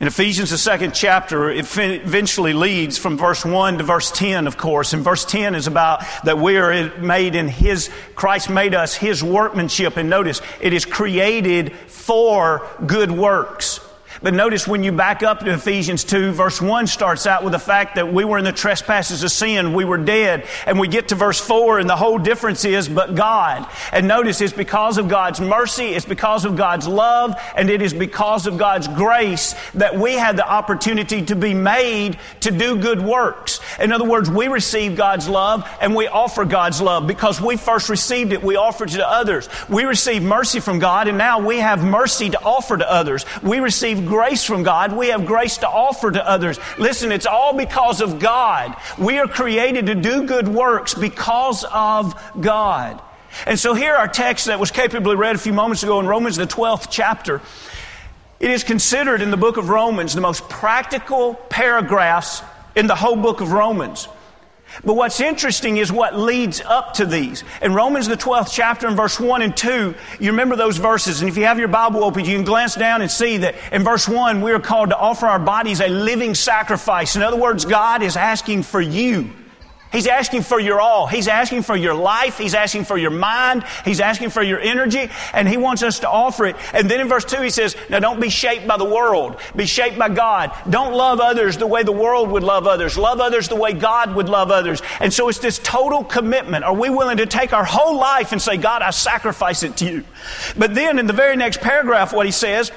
In 0.01 0.07
Ephesians, 0.07 0.49
the 0.49 0.57
second 0.57 0.95
chapter, 0.95 1.51
it 1.51 1.77
eventually 1.77 2.53
leads 2.53 2.97
from 2.97 3.19
verse 3.19 3.45
1 3.45 3.77
to 3.77 3.83
verse 3.83 4.09
10, 4.09 4.47
of 4.47 4.57
course. 4.57 4.93
And 4.93 5.03
verse 5.03 5.25
10 5.25 5.53
is 5.53 5.67
about 5.67 6.03
that 6.23 6.39
we 6.39 6.57
are 6.57 6.97
made 6.97 7.35
in 7.35 7.47
His, 7.47 7.91
Christ 8.15 8.49
made 8.49 8.73
us 8.73 8.95
His 8.95 9.23
workmanship. 9.23 9.97
And 9.97 10.09
notice, 10.09 10.41
it 10.59 10.73
is 10.73 10.85
created 10.85 11.73
for 11.73 12.67
good 12.83 13.11
works 13.11 13.79
but 14.21 14.33
notice 14.33 14.67
when 14.67 14.83
you 14.83 14.91
back 14.91 15.23
up 15.23 15.39
to 15.39 15.53
Ephesians 15.53 16.03
2, 16.03 16.31
verse 16.31 16.61
1 16.61 16.87
starts 16.87 17.25
out 17.25 17.43
with 17.43 17.53
the 17.53 17.59
fact 17.59 17.95
that 17.95 18.13
we 18.13 18.23
were 18.23 18.37
in 18.37 18.45
the 18.45 18.51
trespasses 18.51 19.23
of 19.23 19.31
sin, 19.31 19.73
we 19.73 19.83
were 19.83 19.97
dead. 19.97 20.45
And 20.67 20.79
we 20.79 20.87
get 20.87 21.07
to 21.07 21.15
verse 21.15 21.39
4, 21.39 21.79
and 21.79 21.89
the 21.89 21.95
whole 21.95 22.19
difference 22.19 22.63
is, 22.63 22.87
but 22.87 23.15
God. 23.15 23.67
And 23.91 24.07
notice 24.07 24.39
it's 24.41 24.53
because 24.53 24.97
of 24.97 25.07
God's 25.07 25.41
mercy, 25.41 25.87
it's 25.87 26.05
because 26.05 26.45
of 26.45 26.55
God's 26.55 26.87
love, 26.87 27.35
and 27.55 27.69
it 27.69 27.81
is 27.81 27.93
because 27.93 28.45
of 28.45 28.57
God's 28.57 28.87
grace 28.87 29.55
that 29.73 29.97
we 29.97 30.13
had 30.13 30.37
the 30.37 30.47
opportunity 30.47 31.25
to 31.25 31.35
be 31.35 31.53
made 31.53 32.19
to 32.41 32.51
do 32.51 32.77
good 32.77 33.01
works. 33.01 33.59
In 33.79 33.91
other 33.91 34.05
words, 34.05 34.29
we 34.29 34.47
receive 34.47 34.95
God's 34.95 35.27
love 35.27 35.67
and 35.81 35.95
we 35.95 36.07
offer 36.07 36.45
God's 36.45 36.81
love. 36.81 37.07
Because 37.07 37.41
we 37.41 37.57
first 37.57 37.89
received 37.89 38.33
it, 38.33 38.43
we 38.43 38.55
offer 38.55 38.83
it 38.83 38.91
to 38.91 39.09
others. 39.09 39.49
We 39.67 39.83
receive 39.85 40.21
mercy 40.21 40.59
from 40.59 40.79
God, 40.79 41.07
and 41.07 41.17
now 41.17 41.39
we 41.39 41.57
have 41.57 41.83
mercy 41.83 42.29
to 42.29 42.41
offer 42.43 42.77
to 42.77 42.91
others. 42.91 43.25
We 43.41 43.59
receive 43.59 44.10
grace 44.11 44.43
from 44.43 44.63
God. 44.63 44.91
We 44.91 45.07
have 45.07 45.25
grace 45.25 45.59
to 45.59 45.69
offer 45.69 46.11
to 46.11 46.27
others. 46.27 46.59
Listen, 46.77 47.13
it's 47.13 47.25
all 47.25 47.53
because 47.53 48.01
of 48.01 48.19
God. 48.19 48.75
We 48.97 49.19
are 49.19 49.27
created 49.27 49.85
to 49.85 49.95
do 49.95 50.27
good 50.27 50.49
works 50.49 50.93
because 50.93 51.63
of 51.63 52.21
God. 52.39 53.01
And 53.47 53.57
so 53.57 53.73
here 53.73 53.95
our 53.95 54.09
text 54.09 54.47
that 54.47 54.59
was 54.59 54.69
capably 54.69 55.15
read 55.15 55.35
a 55.35 55.39
few 55.39 55.53
moments 55.53 55.81
ago 55.83 56.01
in 56.01 56.07
Romans, 56.07 56.35
the 56.35 56.45
12th 56.45 56.87
chapter. 56.91 57.41
It 58.41 58.51
is 58.51 58.65
considered 58.65 59.21
in 59.21 59.31
the 59.31 59.37
book 59.37 59.55
of 59.55 59.69
Romans 59.69 60.13
the 60.13 60.19
most 60.19 60.49
practical 60.49 61.35
paragraphs 61.35 62.41
in 62.75 62.87
the 62.87 62.95
whole 62.95 63.15
book 63.15 63.39
of 63.39 63.53
Romans. 63.53 64.09
But 64.83 64.95
what's 64.95 65.19
interesting 65.19 65.77
is 65.77 65.91
what 65.91 66.17
leads 66.17 66.61
up 66.61 66.93
to 66.95 67.05
these. 67.05 67.43
In 67.61 67.73
Romans, 67.73 68.07
the 68.07 68.17
12th 68.17 68.51
chapter, 68.51 68.87
in 68.87 68.95
verse 68.95 69.19
1 69.19 69.41
and 69.41 69.55
2, 69.55 69.95
you 70.19 70.31
remember 70.31 70.55
those 70.55 70.77
verses. 70.77 71.21
And 71.21 71.29
if 71.29 71.37
you 71.37 71.45
have 71.45 71.59
your 71.59 71.67
Bible 71.67 72.03
open, 72.03 72.25
you 72.25 72.35
can 72.35 72.45
glance 72.45 72.75
down 72.75 73.01
and 73.01 73.11
see 73.11 73.37
that 73.37 73.55
in 73.71 73.83
verse 73.83 74.07
1, 74.07 74.41
we 74.41 74.51
are 74.51 74.59
called 74.59 74.89
to 74.89 74.97
offer 74.97 75.27
our 75.27 75.39
bodies 75.39 75.81
a 75.81 75.87
living 75.87 76.35
sacrifice. 76.35 77.15
In 77.15 77.21
other 77.21 77.37
words, 77.37 77.65
God 77.65 78.01
is 78.01 78.15
asking 78.15 78.63
for 78.63 78.81
you 78.81 79.29
He's 79.91 80.07
asking 80.07 80.43
for 80.43 80.59
your 80.59 80.79
all. 80.79 81.05
He's 81.05 81.27
asking 81.27 81.63
for 81.63 81.75
your 81.75 81.93
life. 81.93 82.37
He's 82.37 82.53
asking 82.53 82.85
for 82.85 82.97
your 82.97 83.11
mind. 83.11 83.65
He's 83.83 83.99
asking 83.99 84.29
for 84.29 84.41
your 84.41 84.59
energy. 84.59 85.09
And 85.33 85.47
He 85.49 85.57
wants 85.57 85.83
us 85.83 85.99
to 85.99 86.09
offer 86.09 86.45
it. 86.45 86.55
And 86.73 86.89
then 86.89 87.01
in 87.01 87.09
verse 87.09 87.25
2, 87.25 87.41
He 87.41 87.49
says, 87.49 87.75
Now 87.89 87.99
don't 87.99 88.21
be 88.21 88.29
shaped 88.29 88.65
by 88.65 88.77
the 88.77 88.85
world. 88.85 89.37
Be 89.53 89.65
shaped 89.65 89.99
by 89.99 90.07
God. 90.07 90.55
Don't 90.69 90.93
love 90.93 91.19
others 91.19 91.57
the 91.57 91.67
way 91.67 91.83
the 91.83 91.91
world 91.91 92.31
would 92.31 92.43
love 92.43 92.67
others. 92.67 92.97
Love 92.97 93.19
others 93.19 93.49
the 93.49 93.57
way 93.57 93.73
God 93.73 94.15
would 94.15 94.29
love 94.29 94.49
others. 94.49 94.81
And 95.01 95.11
so 95.13 95.27
it's 95.27 95.39
this 95.39 95.59
total 95.59 96.05
commitment. 96.05 96.63
Are 96.63 96.73
we 96.73 96.89
willing 96.89 97.17
to 97.17 97.25
take 97.25 97.51
our 97.51 97.65
whole 97.65 97.97
life 97.97 98.31
and 98.31 98.41
say, 98.41 98.55
God, 98.55 98.81
I 98.81 98.91
sacrifice 98.91 99.63
it 99.63 99.75
to 99.77 99.85
you? 99.85 100.03
But 100.57 100.73
then 100.73 100.99
in 100.99 101.07
the 101.07 101.13
very 101.13 101.35
next 101.35 101.59
paragraph, 101.59 102.13
what 102.13 102.25
He 102.25 102.31
says 102.31 102.71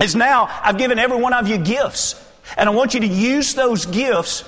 is, 0.00 0.16
Now 0.16 0.48
I've 0.62 0.78
given 0.78 0.98
every 0.98 1.18
one 1.18 1.34
of 1.34 1.46
you 1.46 1.58
gifts. 1.58 2.24
And 2.56 2.70
I 2.70 2.72
want 2.72 2.94
you 2.94 3.00
to 3.00 3.06
use 3.06 3.52
those 3.52 3.84
gifts 3.84 4.44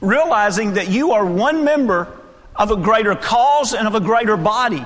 realizing 0.00 0.74
that 0.74 0.88
you 0.88 1.12
are 1.12 1.24
one 1.24 1.64
member 1.64 2.08
of 2.56 2.70
a 2.70 2.76
greater 2.76 3.14
cause 3.14 3.74
and 3.74 3.86
of 3.86 3.94
a 3.94 4.00
greater 4.00 4.36
body. 4.36 4.84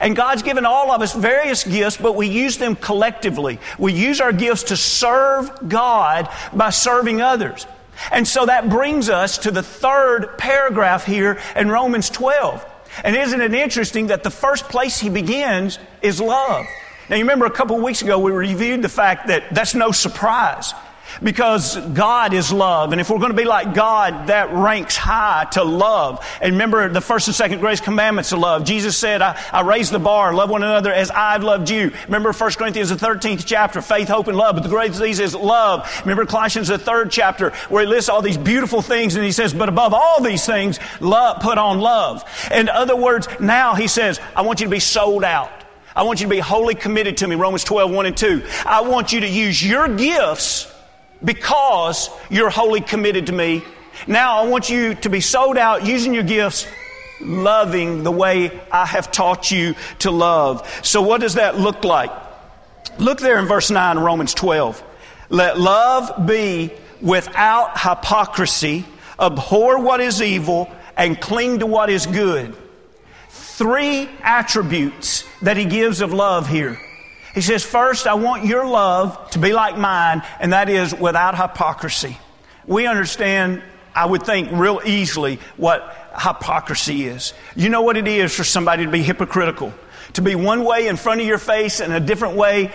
And 0.00 0.16
God's 0.16 0.42
given 0.42 0.64
all 0.64 0.90
of 0.90 1.02
us 1.02 1.12
various 1.12 1.64
gifts, 1.64 1.96
but 1.96 2.14
we 2.14 2.28
use 2.28 2.56
them 2.56 2.76
collectively. 2.76 3.58
We 3.78 3.92
use 3.92 4.20
our 4.20 4.32
gifts 4.32 4.64
to 4.64 4.76
serve 4.76 5.68
God 5.68 6.28
by 6.52 6.70
serving 6.70 7.20
others. 7.20 7.66
And 8.10 8.26
so 8.26 8.46
that 8.46 8.68
brings 8.68 9.08
us 9.08 9.38
to 9.38 9.50
the 9.50 9.62
third 9.62 10.38
paragraph 10.38 11.04
here 11.04 11.40
in 11.56 11.68
Romans 11.68 12.10
12. 12.10 12.66
And 13.04 13.16
isn't 13.16 13.40
it 13.40 13.54
interesting 13.54 14.08
that 14.08 14.22
the 14.22 14.30
first 14.30 14.68
place 14.68 14.98
he 14.98 15.08
begins 15.08 15.78
is 16.00 16.20
love? 16.20 16.66
Now, 17.08 17.16
you 17.16 17.24
remember 17.24 17.46
a 17.46 17.50
couple 17.50 17.78
weeks 17.78 18.02
ago 18.02 18.18
we 18.18 18.32
reviewed 18.32 18.82
the 18.82 18.88
fact 18.88 19.26
that 19.26 19.54
that's 19.54 19.74
no 19.74 19.92
surprise. 19.92 20.72
Because 21.22 21.76
God 21.76 22.32
is 22.32 22.52
love. 22.52 22.92
And 22.92 23.00
if 23.00 23.10
we're 23.10 23.18
going 23.18 23.32
to 23.32 23.36
be 23.36 23.44
like 23.44 23.74
God, 23.74 24.28
that 24.28 24.52
ranks 24.52 24.96
high 24.96 25.46
to 25.52 25.62
love. 25.62 26.24
And 26.40 26.52
remember 26.52 26.88
the 26.88 27.00
first 27.00 27.28
and 27.28 27.34
second 27.34 27.60
greatest 27.60 27.84
commandments 27.84 28.32
of 28.32 28.38
love. 28.38 28.64
Jesus 28.64 28.96
said, 28.96 29.20
I, 29.20 29.40
I 29.52 29.60
raised 29.62 29.92
the 29.92 29.98
bar, 29.98 30.34
love 30.34 30.50
one 30.50 30.62
another 30.62 30.92
as 30.92 31.10
I've 31.10 31.42
loved 31.42 31.70
you. 31.70 31.92
Remember 32.06 32.32
1 32.32 32.52
Corinthians, 32.52 32.90
the 32.90 32.96
13th 32.96 33.44
chapter, 33.44 33.82
faith, 33.82 34.08
hope, 34.08 34.28
and 34.28 34.36
love. 34.36 34.54
But 34.56 34.62
the 34.62 34.70
greatest 34.70 35.00
of 35.00 35.04
these 35.04 35.20
is 35.20 35.34
love. 35.34 35.88
Remember 36.00 36.24
Colossians, 36.24 36.68
the 36.68 36.78
third 36.78 37.10
chapter, 37.10 37.50
where 37.68 37.84
he 37.84 37.88
lists 37.88 38.08
all 38.08 38.22
these 38.22 38.38
beautiful 38.38 38.82
things 38.82 39.14
and 39.14 39.24
he 39.24 39.32
says, 39.32 39.52
but 39.52 39.68
above 39.68 39.94
all 39.94 40.22
these 40.22 40.46
things, 40.46 40.78
love, 41.00 41.42
put 41.42 41.58
on 41.58 41.80
love. 41.80 42.24
In 42.50 42.68
other 42.68 42.96
words, 42.96 43.28
now 43.40 43.74
he 43.74 43.86
says, 43.86 44.20
I 44.34 44.42
want 44.42 44.60
you 44.60 44.66
to 44.66 44.70
be 44.70 44.80
sold 44.80 45.24
out. 45.24 45.50
I 45.94 46.04
want 46.04 46.20
you 46.20 46.26
to 46.26 46.30
be 46.30 46.38
wholly 46.38 46.74
committed 46.74 47.18
to 47.18 47.28
me. 47.28 47.36
Romans 47.36 47.64
12, 47.64 47.90
1 47.90 48.06
and 48.06 48.16
2. 48.16 48.42
I 48.64 48.80
want 48.80 49.12
you 49.12 49.20
to 49.20 49.28
use 49.28 49.64
your 49.64 49.88
gifts 49.88 50.71
because 51.24 52.10
you're 52.30 52.50
wholly 52.50 52.80
committed 52.80 53.26
to 53.26 53.32
me. 53.32 53.62
Now 54.06 54.42
I 54.42 54.46
want 54.46 54.70
you 54.70 54.94
to 54.96 55.10
be 55.10 55.20
sold 55.20 55.56
out 55.56 55.86
using 55.86 56.14
your 56.14 56.22
gifts, 56.22 56.66
loving 57.20 58.02
the 58.02 58.10
way 58.10 58.60
I 58.70 58.86
have 58.86 59.12
taught 59.12 59.50
you 59.50 59.74
to 60.00 60.10
love. 60.10 60.68
So 60.84 61.02
what 61.02 61.20
does 61.20 61.34
that 61.34 61.58
look 61.58 61.84
like? 61.84 62.10
Look 62.98 63.20
there 63.20 63.38
in 63.38 63.46
verse 63.46 63.70
9, 63.70 63.98
Romans 63.98 64.34
12. 64.34 64.82
Let 65.30 65.58
love 65.58 66.26
be 66.26 66.72
without 67.00 67.80
hypocrisy, 67.80 68.84
abhor 69.18 69.78
what 69.80 70.00
is 70.00 70.20
evil, 70.20 70.70
and 70.96 71.20
cling 71.20 71.60
to 71.60 71.66
what 71.66 71.90
is 71.90 72.06
good. 72.06 72.56
Three 73.28 74.08
attributes 74.22 75.24
that 75.42 75.56
he 75.56 75.64
gives 75.64 76.00
of 76.00 76.12
love 76.12 76.48
here. 76.48 76.78
He 77.34 77.40
says, 77.40 77.64
First, 77.64 78.06
I 78.06 78.14
want 78.14 78.44
your 78.44 78.66
love 78.66 79.30
to 79.30 79.38
be 79.38 79.52
like 79.52 79.78
mine, 79.78 80.22
and 80.38 80.52
that 80.52 80.68
is 80.68 80.94
without 80.94 81.36
hypocrisy. 81.36 82.18
We 82.66 82.86
understand, 82.86 83.62
I 83.94 84.06
would 84.06 84.24
think, 84.24 84.50
real 84.52 84.80
easily 84.84 85.38
what 85.56 86.10
hypocrisy 86.18 87.06
is. 87.06 87.32
You 87.56 87.68
know 87.68 87.82
what 87.82 87.96
it 87.96 88.06
is 88.06 88.34
for 88.34 88.44
somebody 88.44 88.84
to 88.84 88.90
be 88.90 89.02
hypocritical, 89.02 89.72
to 90.14 90.22
be 90.22 90.34
one 90.34 90.64
way 90.64 90.88
in 90.88 90.96
front 90.96 91.20
of 91.20 91.26
your 91.26 91.38
face 91.38 91.80
and 91.80 91.92
a 91.92 92.00
different 92.00 92.36
way 92.36 92.70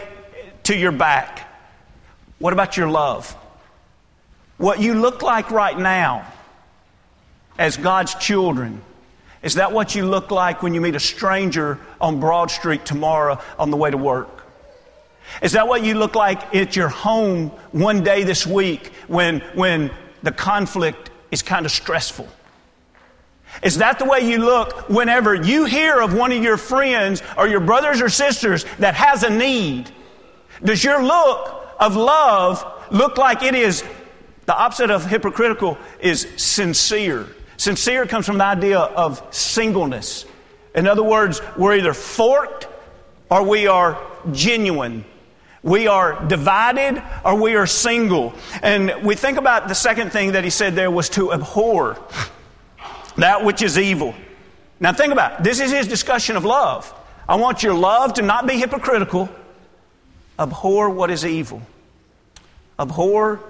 to 0.64 0.76
your 0.76 0.92
back. 0.92 1.48
What 2.40 2.54
about 2.54 2.78
your 2.78 2.90
love? 2.90 3.32
What 4.58 4.82
you 4.82 4.96
look 4.96 5.22
like 5.22 5.52
right 5.52 5.78
now 5.78 6.26
as 7.60 7.78
God's 7.78 8.16
children 8.16 8.82
is 9.44 9.56
that 9.56 9.72
what 9.72 9.94
you 9.96 10.06
look 10.06 10.32
like 10.32 10.64
when 10.64 10.74
you 10.74 10.82
meet 10.82 10.96
a 10.96 11.00
stranger 11.00 11.80
on 12.02 12.20
Broad 12.20 12.50
Street 12.50 12.86
tomorrow 12.86 13.40
on 13.60 13.70
the 13.70 13.78
way 13.78 13.92
to 13.92 13.98
work? 13.98 14.37
Is 15.42 15.54
that 15.54 15.68
what 15.68 15.84
you 15.84 15.96
look 15.96 16.16
like 16.16 16.56
at 16.56 16.76
your 16.76 16.90
home 16.90 17.50
one 17.72 18.04
day 18.04 18.24
this 18.24 18.46
week 18.48 18.88
when, 19.08 19.40
when 19.54 19.92
the 20.24 20.32
conflict 20.32 21.12
is 21.32 21.42
kind 21.42 21.66
of 21.66 21.72
stressful? 21.72 22.28
Is 23.64 23.78
that 23.78 24.00
the 24.00 24.06
way 24.06 24.22
you 24.22 24.40
look 24.40 24.90
whenever 24.90 25.34
you 25.34 25.66
hear 25.66 26.00
of 26.00 26.14
one 26.14 26.32
of 26.32 26.44
your 26.44 26.58
friends 26.58 27.24
or 27.38 27.48
your 27.48 27.60
brothers 27.60 28.02
or 28.02 28.10
sisters 28.10 28.66
that 28.80 28.94
has 28.94 29.24
a 29.24 29.30
need? 29.30 29.90
Does 30.64 30.84
your 30.84 31.04
look 31.04 31.68
of 31.80 31.96
love 31.96 32.66
look 32.92 33.18
like 33.18 33.44
it 33.44 33.56
is 33.56 33.84
the 34.46 34.56
opposite 34.56 34.92
of 34.92 35.06
hypocritical 35.06 35.78
is 36.00 36.28
sincere? 36.38 37.28
Sincere 37.58 38.06
comes 38.06 38.26
from 38.26 38.38
the 38.38 38.46
idea 38.46 38.80
of 38.80 39.24
singleness. 39.32 40.26
In 40.76 40.88
other 40.88 41.04
words, 41.04 41.42
we're 41.58 41.76
either 41.76 41.94
forked 41.94 42.68
or 43.30 43.44
we 43.44 43.68
are 43.68 44.00
genuine. 44.32 45.04
We 45.64 45.88
are 45.88 46.26
divided 46.28 47.02
or 47.26 47.36
we 47.36 47.56
are 47.56 47.68
single. 47.68 48.34
And 48.62 48.94
we 49.04 49.16
think 49.16 49.38
about 49.38 49.68
the 49.68 49.76
second 49.76 50.12
thing 50.12 50.34
that 50.34 50.44
he 50.44 50.50
said 50.50 50.76
there 50.76 50.92
was 50.92 51.10
to 51.10 51.34
abhor 51.34 51.98
that 53.18 53.44
which 53.44 53.62
is 53.62 53.78
evil. 53.78 54.14
Now 54.80 54.94
think 54.94 55.12
about 55.12 55.40
it. 55.40 55.44
This 55.44 55.60
is 55.60 55.72
his 55.72 55.88
discussion 55.88 56.36
of 56.36 56.46
love. 56.46 56.94
I 57.28 57.36
want 57.36 57.64
your 57.64 57.74
love 57.74 58.14
to 58.14 58.22
not 58.22 58.48
be 58.48 58.58
hypocritical. 58.58 59.30
Abhor 60.40 60.90
what 60.90 61.10
is 61.10 61.26
evil. 61.26 61.62
Abhor 62.80 63.42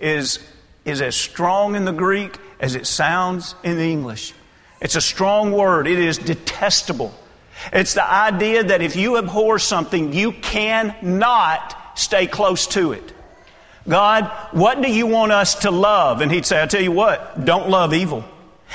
is, 0.00 0.38
is 0.84 1.02
as 1.02 1.14
strong 1.14 1.76
in 1.76 1.84
the 1.84 1.92
Greek 1.92 2.38
as 2.58 2.74
it 2.74 2.86
sounds 2.86 3.54
in 3.62 3.76
the 3.76 3.84
English. 3.84 4.32
It's 4.80 4.96
a 4.96 5.00
strong 5.00 5.52
word. 5.52 5.86
It 5.86 5.98
is 5.98 6.18
detestable. 6.18 7.14
It's 7.72 7.94
the 7.94 8.04
idea 8.04 8.64
that 8.64 8.82
if 8.82 8.96
you 8.96 9.18
abhor 9.18 9.58
something, 9.58 10.12
you 10.12 10.32
cannot 10.32 11.98
stay 11.98 12.26
close 12.26 12.66
to 12.68 12.92
it. 12.92 13.12
God, 13.88 14.30
what 14.52 14.80
do 14.80 14.90
you 14.90 15.06
want 15.06 15.32
us 15.32 15.56
to 15.56 15.70
love? 15.70 16.20
And 16.20 16.30
he'd 16.30 16.46
say, 16.46 16.62
I 16.62 16.66
tell 16.66 16.80
you 16.80 16.92
what, 16.92 17.44
don't 17.44 17.68
love 17.68 17.92
evil. 17.92 18.24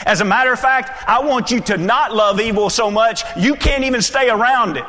As 0.06 0.22
a 0.22 0.26
matter 0.26 0.54
of 0.54 0.60
fact, 0.60 1.08
I 1.08 1.22
want 1.22 1.50
you 1.50 1.60
to 1.62 1.78
not 1.78 2.14
love 2.14 2.40
evil 2.40 2.70
so 2.70 2.92
much 2.92 3.24
you 3.38 3.56
can't 3.56 3.84
even 3.84 4.02
stay 4.02 4.30
around 4.30 4.78
it. 4.78 4.86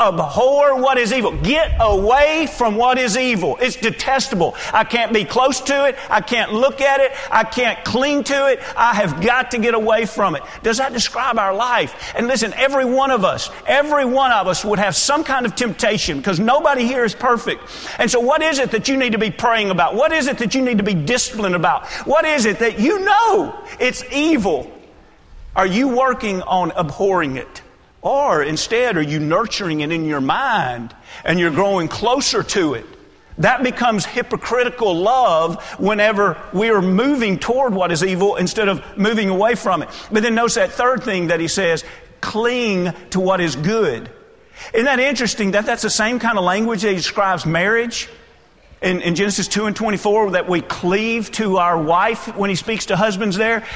Abhor 0.00 0.80
what 0.80 0.96
is 0.96 1.12
evil. 1.12 1.36
Get 1.42 1.76
away 1.78 2.48
from 2.56 2.76
what 2.76 2.98
is 2.98 3.16
evil. 3.16 3.58
It's 3.60 3.76
detestable. 3.76 4.54
I 4.72 4.84
can't 4.84 5.12
be 5.12 5.24
close 5.24 5.60
to 5.62 5.84
it. 5.86 5.96
I 6.08 6.22
can't 6.22 6.54
look 6.54 6.80
at 6.80 7.00
it. 7.00 7.12
I 7.30 7.44
can't 7.44 7.84
cling 7.84 8.24
to 8.24 8.46
it. 8.46 8.60
I 8.76 8.94
have 8.94 9.20
got 9.20 9.50
to 9.50 9.58
get 9.58 9.74
away 9.74 10.06
from 10.06 10.36
it. 10.36 10.42
Does 10.62 10.78
that 10.78 10.92
describe 10.92 11.38
our 11.38 11.54
life? 11.54 12.12
And 12.16 12.26
listen, 12.26 12.54
every 12.54 12.86
one 12.86 13.10
of 13.10 13.24
us, 13.24 13.50
every 13.66 14.06
one 14.06 14.32
of 14.32 14.46
us 14.46 14.64
would 14.64 14.78
have 14.78 14.96
some 14.96 15.22
kind 15.22 15.44
of 15.44 15.54
temptation 15.54 16.18
because 16.18 16.40
nobody 16.40 16.86
here 16.86 17.04
is 17.04 17.14
perfect. 17.14 17.62
And 17.98 18.10
so 18.10 18.20
what 18.20 18.42
is 18.42 18.58
it 18.58 18.70
that 18.70 18.88
you 18.88 18.96
need 18.96 19.12
to 19.12 19.18
be 19.18 19.30
praying 19.30 19.70
about? 19.70 19.94
What 19.94 20.12
is 20.12 20.26
it 20.26 20.38
that 20.38 20.54
you 20.54 20.62
need 20.62 20.78
to 20.78 20.84
be 20.84 20.94
disciplined 20.94 21.54
about? 21.54 21.86
What 22.06 22.24
is 22.24 22.46
it 22.46 22.58
that 22.60 22.80
you 22.80 23.00
know 23.00 23.62
it's 23.78 24.02
evil? 24.12 24.70
Are 25.54 25.66
you 25.66 25.88
working 25.88 26.42
on 26.42 26.70
abhorring 26.72 27.36
it? 27.36 27.62
Or 28.02 28.42
instead, 28.42 28.96
are 28.96 29.02
you 29.02 29.18
nurturing 29.18 29.80
it 29.80 29.92
in 29.92 30.04
your 30.04 30.20
mind 30.20 30.94
and 31.24 31.38
you're 31.38 31.50
growing 31.50 31.88
closer 31.88 32.42
to 32.42 32.74
it? 32.74 32.86
That 33.38 33.62
becomes 33.62 34.04
hypocritical 34.04 34.94
love 34.94 35.62
whenever 35.78 36.40
we 36.52 36.70
are 36.70 36.82
moving 36.82 37.38
toward 37.38 37.74
what 37.74 37.90
is 37.92 38.04
evil 38.04 38.36
instead 38.36 38.68
of 38.68 38.82
moving 38.98 39.30
away 39.30 39.54
from 39.54 39.82
it. 39.82 39.88
But 40.12 40.22
then 40.22 40.34
notice 40.34 40.54
that 40.54 40.72
third 40.72 41.02
thing 41.02 41.28
that 41.28 41.40
he 41.40 41.48
says 41.48 41.84
cling 42.20 42.92
to 43.10 43.20
what 43.20 43.40
is 43.40 43.56
good. 43.56 44.10
Isn't 44.74 44.84
that 44.84 45.00
interesting 45.00 45.52
that 45.52 45.64
that's 45.64 45.82
the 45.82 45.90
same 45.90 46.18
kind 46.18 46.36
of 46.36 46.44
language 46.44 46.82
that 46.82 46.90
he 46.90 46.96
describes 46.96 47.46
marriage? 47.46 48.08
In, 48.82 49.02
in, 49.02 49.14
Genesis 49.14 49.46
2 49.46 49.66
and 49.66 49.76
24, 49.76 50.30
that 50.30 50.48
we 50.48 50.62
cleave 50.62 51.30
to 51.32 51.58
our 51.58 51.82
wife 51.82 52.34
when 52.34 52.48
he 52.48 52.56
speaks 52.56 52.86
to 52.86 52.96
husbands 52.96 53.36
there 53.36 53.66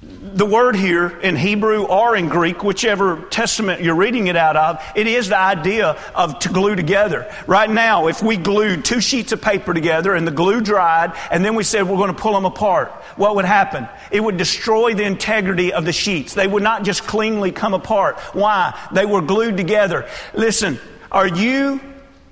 the 0.00 0.46
word 0.46 0.76
here 0.76 1.08
in 1.08 1.34
Hebrew 1.34 1.84
or 1.84 2.14
in 2.14 2.28
Greek, 2.28 2.62
whichever 2.62 3.20
testament 3.30 3.82
you're 3.82 3.96
reading 3.96 4.28
it 4.28 4.36
out 4.36 4.54
of, 4.54 4.80
it 4.94 5.08
is 5.08 5.30
the 5.30 5.38
idea 5.38 5.98
of 6.14 6.38
to 6.40 6.50
glue 6.50 6.76
together. 6.76 7.32
Right 7.48 7.68
now, 7.68 8.06
if 8.06 8.22
we 8.22 8.36
glued 8.36 8.84
two 8.84 9.00
sheets 9.00 9.32
of 9.32 9.42
paper 9.42 9.74
together 9.74 10.14
and 10.14 10.24
the 10.24 10.30
glue 10.30 10.60
dried 10.60 11.14
and 11.32 11.44
then 11.44 11.56
we 11.56 11.64
said 11.64 11.82
we're 11.82 11.96
going 11.96 12.14
to 12.14 12.20
pull 12.20 12.34
them 12.34 12.44
apart, 12.44 12.90
what 13.16 13.34
would 13.34 13.44
happen? 13.44 13.88
It 14.12 14.20
would 14.20 14.36
destroy 14.36 14.94
the 14.94 15.02
integrity 15.02 15.72
of 15.72 15.84
the 15.84 15.92
sheets. 15.92 16.32
They 16.32 16.46
would 16.46 16.62
not 16.62 16.84
just 16.84 17.02
cleanly 17.02 17.50
come 17.50 17.74
apart. 17.74 18.20
Why? 18.34 18.78
They 18.92 19.04
were 19.04 19.22
glued 19.22 19.56
together. 19.56 20.08
Listen, 20.32 20.78
are 21.10 21.26
you 21.26 21.80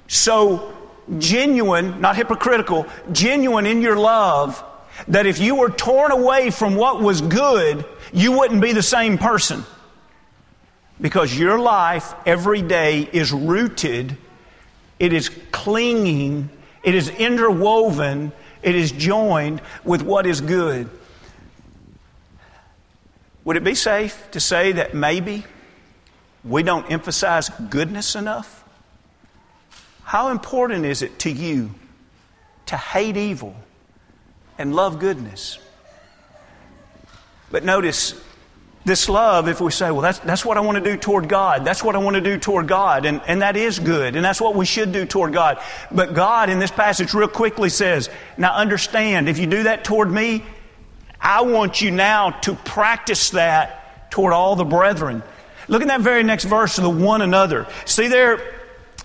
so 0.07 0.73
genuine, 1.19 2.01
not 2.01 2.15
hypocritical, 2.15 2.87
genuine 3.11 3.67
in 3.67 3.83
your 3.83 3.97
love 3.97 4.63
that 5.09 5.27
if 5.27 5.39
you 5.39 5.55
were 5.55 5.71
torn 5.71 6.11
away 6.11 6.51
from 6.51 6.77
what 6.77 7.01
was 7.01 7.21
good, 7.21 7.85
you 8.13 8.33
wouldn't 8.33 8.61
be 8.61 8.73
the 8.73 8.83
same 8.83 9.19
person. 9.19 9.65
Because 11.01 11.39
your 11.39 11.59
life 11.59 12.15
every 12.25 12.63
day 12.63 13.09
is 13.13 13.33
rooted, 13.33 14.17
it 14.99 15.13
is 15.13 15.31
clinging, 15.53 16.49
it 16.83 16.95
is 16.95 17.09
interwoven, 17.11 18.33
it 18.63 18.75
is 18.75 18.93
joined 18.93 19.61
with 19.85 20.03
what 20.03 20.27
is 20.27 20.41
good. 20.41 20.89
Would 23.45 23.57
it 23.57 23.65
be 23.65 23.75
safe 23.75 24.29
to 24.33 24.41
say 24.41 24.73
that 24.73 24.95
maybe 24.95 25.45
we 26.43 26.63
don't 26.63 26.91
emphasize 26.91 27.49
goodness 27.49 28.17
enough? 28.17 28.65
How 30.03 30.29
important 30.29 30.85
is 30.85 31.03
it 31.03 31.19
to 31.21 31.31
you 31.31 31.71
to 32.67 32.77
hate 32.77 33.17
evil? 33.17 33.55
And 34.59 34.75
love 34.75 34.99
goodness. 34.99 35.59
But 37.51 37.65
notice, 37.65 38.21
this 38.87 39.09
love, 39.09 39.49
if 39.49 39.61
we 39.61 39.73
say, 39.73 39.91
well, 39.91 40.01
that's, 40.01 40.21
that's 40.21 40.45
what 40.45 40.57
I 40.57 40.61
want 40.61 40.79
to 40.79 40.85
do 40.85 40.97
toward 40.97 41.29
God, 41.29 41.65
that's 41.65 41.83
what 41.83 41.97
I 41.97 41.99
want 41.99 42.15
to 42.15 42.21
do 42.21 42.39
toward 42.39 42.69
God, 42.69 43.05
and, 43.05 43.21
and 43.27 43.43
that 43.43 43.57
is 43.57 43.81
good, 43.81 44.15
and 44.15 44.25
that's 44.25 44.41
what 44.41 44.55
we 44.55 44.65
should 44.65 44.93
do 44.93 45.05
toward 45.05 45.33
God. 45.33 45.59
But 45.91 46.15
God, 46.15 46.51
in 46.51 46.61
this 46.61 46.71
passage, 46.71 47.13
real 47.13 47.27
quickly 47.27 47.69
says, 47.69 48.09
now 48.39 48.55
understand, 48.55 49.29
if 49.29 49.39
you 49.39 49.49
do 49.49 49.65
that 49.65 49.85
toward 49.85 50.11
me, 50.11 50.45
I 51.21 51.43
want 51.43 51.81
you 51.81 51.91
now 51.91 52.31
to 52.31 52.55
practice 52.55 53.31
that 53.31 54.13
toward 54.13 54.33
all 54.33 54.55
the 54.55 54.65
brethren. 54.65 55.25
Look 55.67 55.83
at 55.83 55.89
that 55.89 56.01
very 56.01 56.23
next 56.23 56.45
verse 56.45 56.77
the 56.77 56.89
one 56.89 57.23
another. 57.23 57.67
See 57.87 58.07
there 58.07 58.41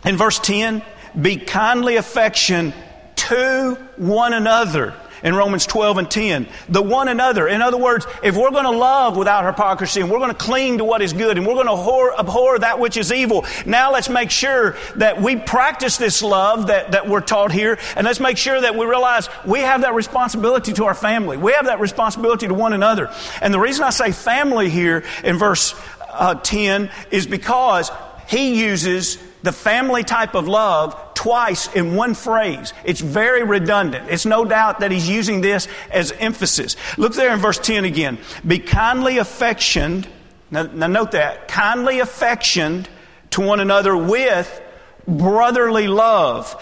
in 0.05 0.15
verse 0.15 0.37
10? 0.37 0.83
Be 1.19 1.37
kindly 1.37 1.95
affection 1.95 2.73
to 3.15 3.79
one 3.97 4.33
another 4.33 4.93
in 5.23 5.35
Romans 5.35 5.65
12 5.65 5.97
and 5.97 6.11
10. 6.11 6.47
The 6.69 6.81
one 6.81 7.07
another. 7.07 7.47
In 7.47 7.61
other 7.61 7.77
words, 7.77 8.05
if 8.23 8.35
we're 8.35 8.51
going 8.51 8.65
to 8.65 8.71
love 8.71 9.17
without 9.17 9.45
hypocrisy 9.45 10.01
and 10.01 10.09
we're 10.09 10.19
going 10.19 10.31
to 10.31 10.37
cling 10.37 10.79
to 10.79 10.83
what 10.83 11.01
is 11.01 11.13
good 11.13 11.37
and 11.37 11.45
we're 11.45 11.53
going 11.53 11.67
to 11.67 11.73
abhor, 11.73 12.19
abhor 12.19 12.59
that 12.59 12.79
which 12.79 12.97
is 12.97 13.11
evil, 13.11 13.45
now 13.65 13.91
let's 13.91 14.09
make 14.09 14.31
sure 14.31 14.75
that 14.97 15.21
we 15.21 15.35
practice 15.35 15.97
this 15.97 16.21
love 16.21 16.67
that, 16.67 16.91
that 16.91 17.07
we're 17.07 17.21
taught 17.21 17.51
here 17.51 17.77
and 17.95 18.05
let's 18.05 18.19
make 18.19 18.37
sure 18.37 18.59
that 18.59 18.75
we 18.75 18.85
realize 18.85 19.29
we 19.45 19.59
have 19.59 19.81
that 19.81 19.93
responsibility 19.93 20.73
to 20.73 20.85
our 20.85 20.95
family. 20.95 21.37
We 21.37 21.53
have 21.53 21.65
that 21.65 21.79
responsibility 21.79 22.47
to 22.47 22.53
one 22.53 22.73
another. 22.73 23.13
And 23.41 23.53
the 23.53 23.59
reason 23.59 23.83
I 23.83 23.89
say 23.91 24.11
family 24.11 24.69
here 24.69 25.03
in 25.23 25.37
verse 25.37 25.75
uh, 26.09 26.35
10 26.35 26.89
is 27.09 27.27
because 27.27 27.91
he 28.27 28.61
uses 28.61 29.17
the 29.43 29.51
family 29.51 30.03
type 30.03 30.35
of 30.35 30.47
love 30.47 31.10
twice 31.21 31.71
in 31.75 31.95
one 31.95 32.15
phrase. 32.15 32.73
It's 32.83 32.99
very 32.99 33.43
redundant. 33.43 34.09
It's 34.09 34.25
no 34.25 34.43
doubt 34.43 34.79
that 34.79 34.89
he's 34.89 35.07
using 35.07 35.41
this 35.41 35.67
as 35.91 36.11
emphasis. 36.13 36.75
Look 36.97 37.13
there 37.13 37.31
in 37.31 37.39
verse 37.39 37.59
10 37.59 37.85
again. 37.85 38.17
Be 38.45 38.57
kindly 38.57 39.19
affectioned. 39.19 40.07
Now, 40.49 40.63
now 40.63 40.87
note 40.87 41.11
that. 41.11 41.47
Kindly 41.47 41.99
affectioned 41.99 42.89
to 43.31 43.41
one 43.41 43.59
another 43.59 43.95
with 43.95 44.61
brotherly 45.07 45.87
love. 45.87 46.53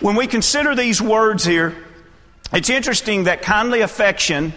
When 0.00 0.16
we 0.16 0.26
consider 0.26 0.74
these 0.74 1.00
words 1.00 1.44
here, 1.44 1.76
it's 2.52 2.70
interesting 2.70 3.24
that 3.24 3.40
kindly 3.40 3.82
affection 3.82 4.52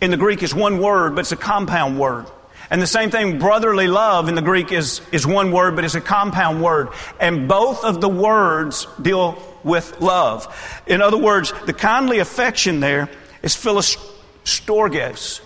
in 0.00 0.10
the 0.10 0.16
Greek 0.16 0.42
is 0.42 0.54
one 0.54 0.78
word, 0.78 1.14
but 1.14 1.20
it's 1.20 1.32
a 1.32 1.36
compound 1.36 1.98
word. 1.98 2.24
And 2.70 2.80
the 2.80 2.86
same 2.86 3.10
thing, 3.10 3.38
brotherly 3.38 3.86
love 3.86 4.28
in 4.28 4.34
the 4.34 4.42
Greek 4.42 4.72
is, 4.72 5.00
is 5.12 5.26
one 5.26 5.52
word, 5.52 5.76
but 5.76 5.84
it's 5.84 5.94
a 5.94 6.00
compound 6.00 6.62
word. 6.62 6.88
And 7.20 7.48
both 7.48 7.84
of 7.84 8.00
the 8.00 8.08
words 8.08 8.86
deal 9.00 9.42
with 9.64 10.00
love. 10.00 10.82
In 10.86 11.02
other 11.02 11.18
words, 11.18 11.52
the 11.66 11.72
kindly 11.72 12.18
affection 12.18 12.80
there 12.80 13.08
is 13.42 13.54
philostorgos. 13.54 15.40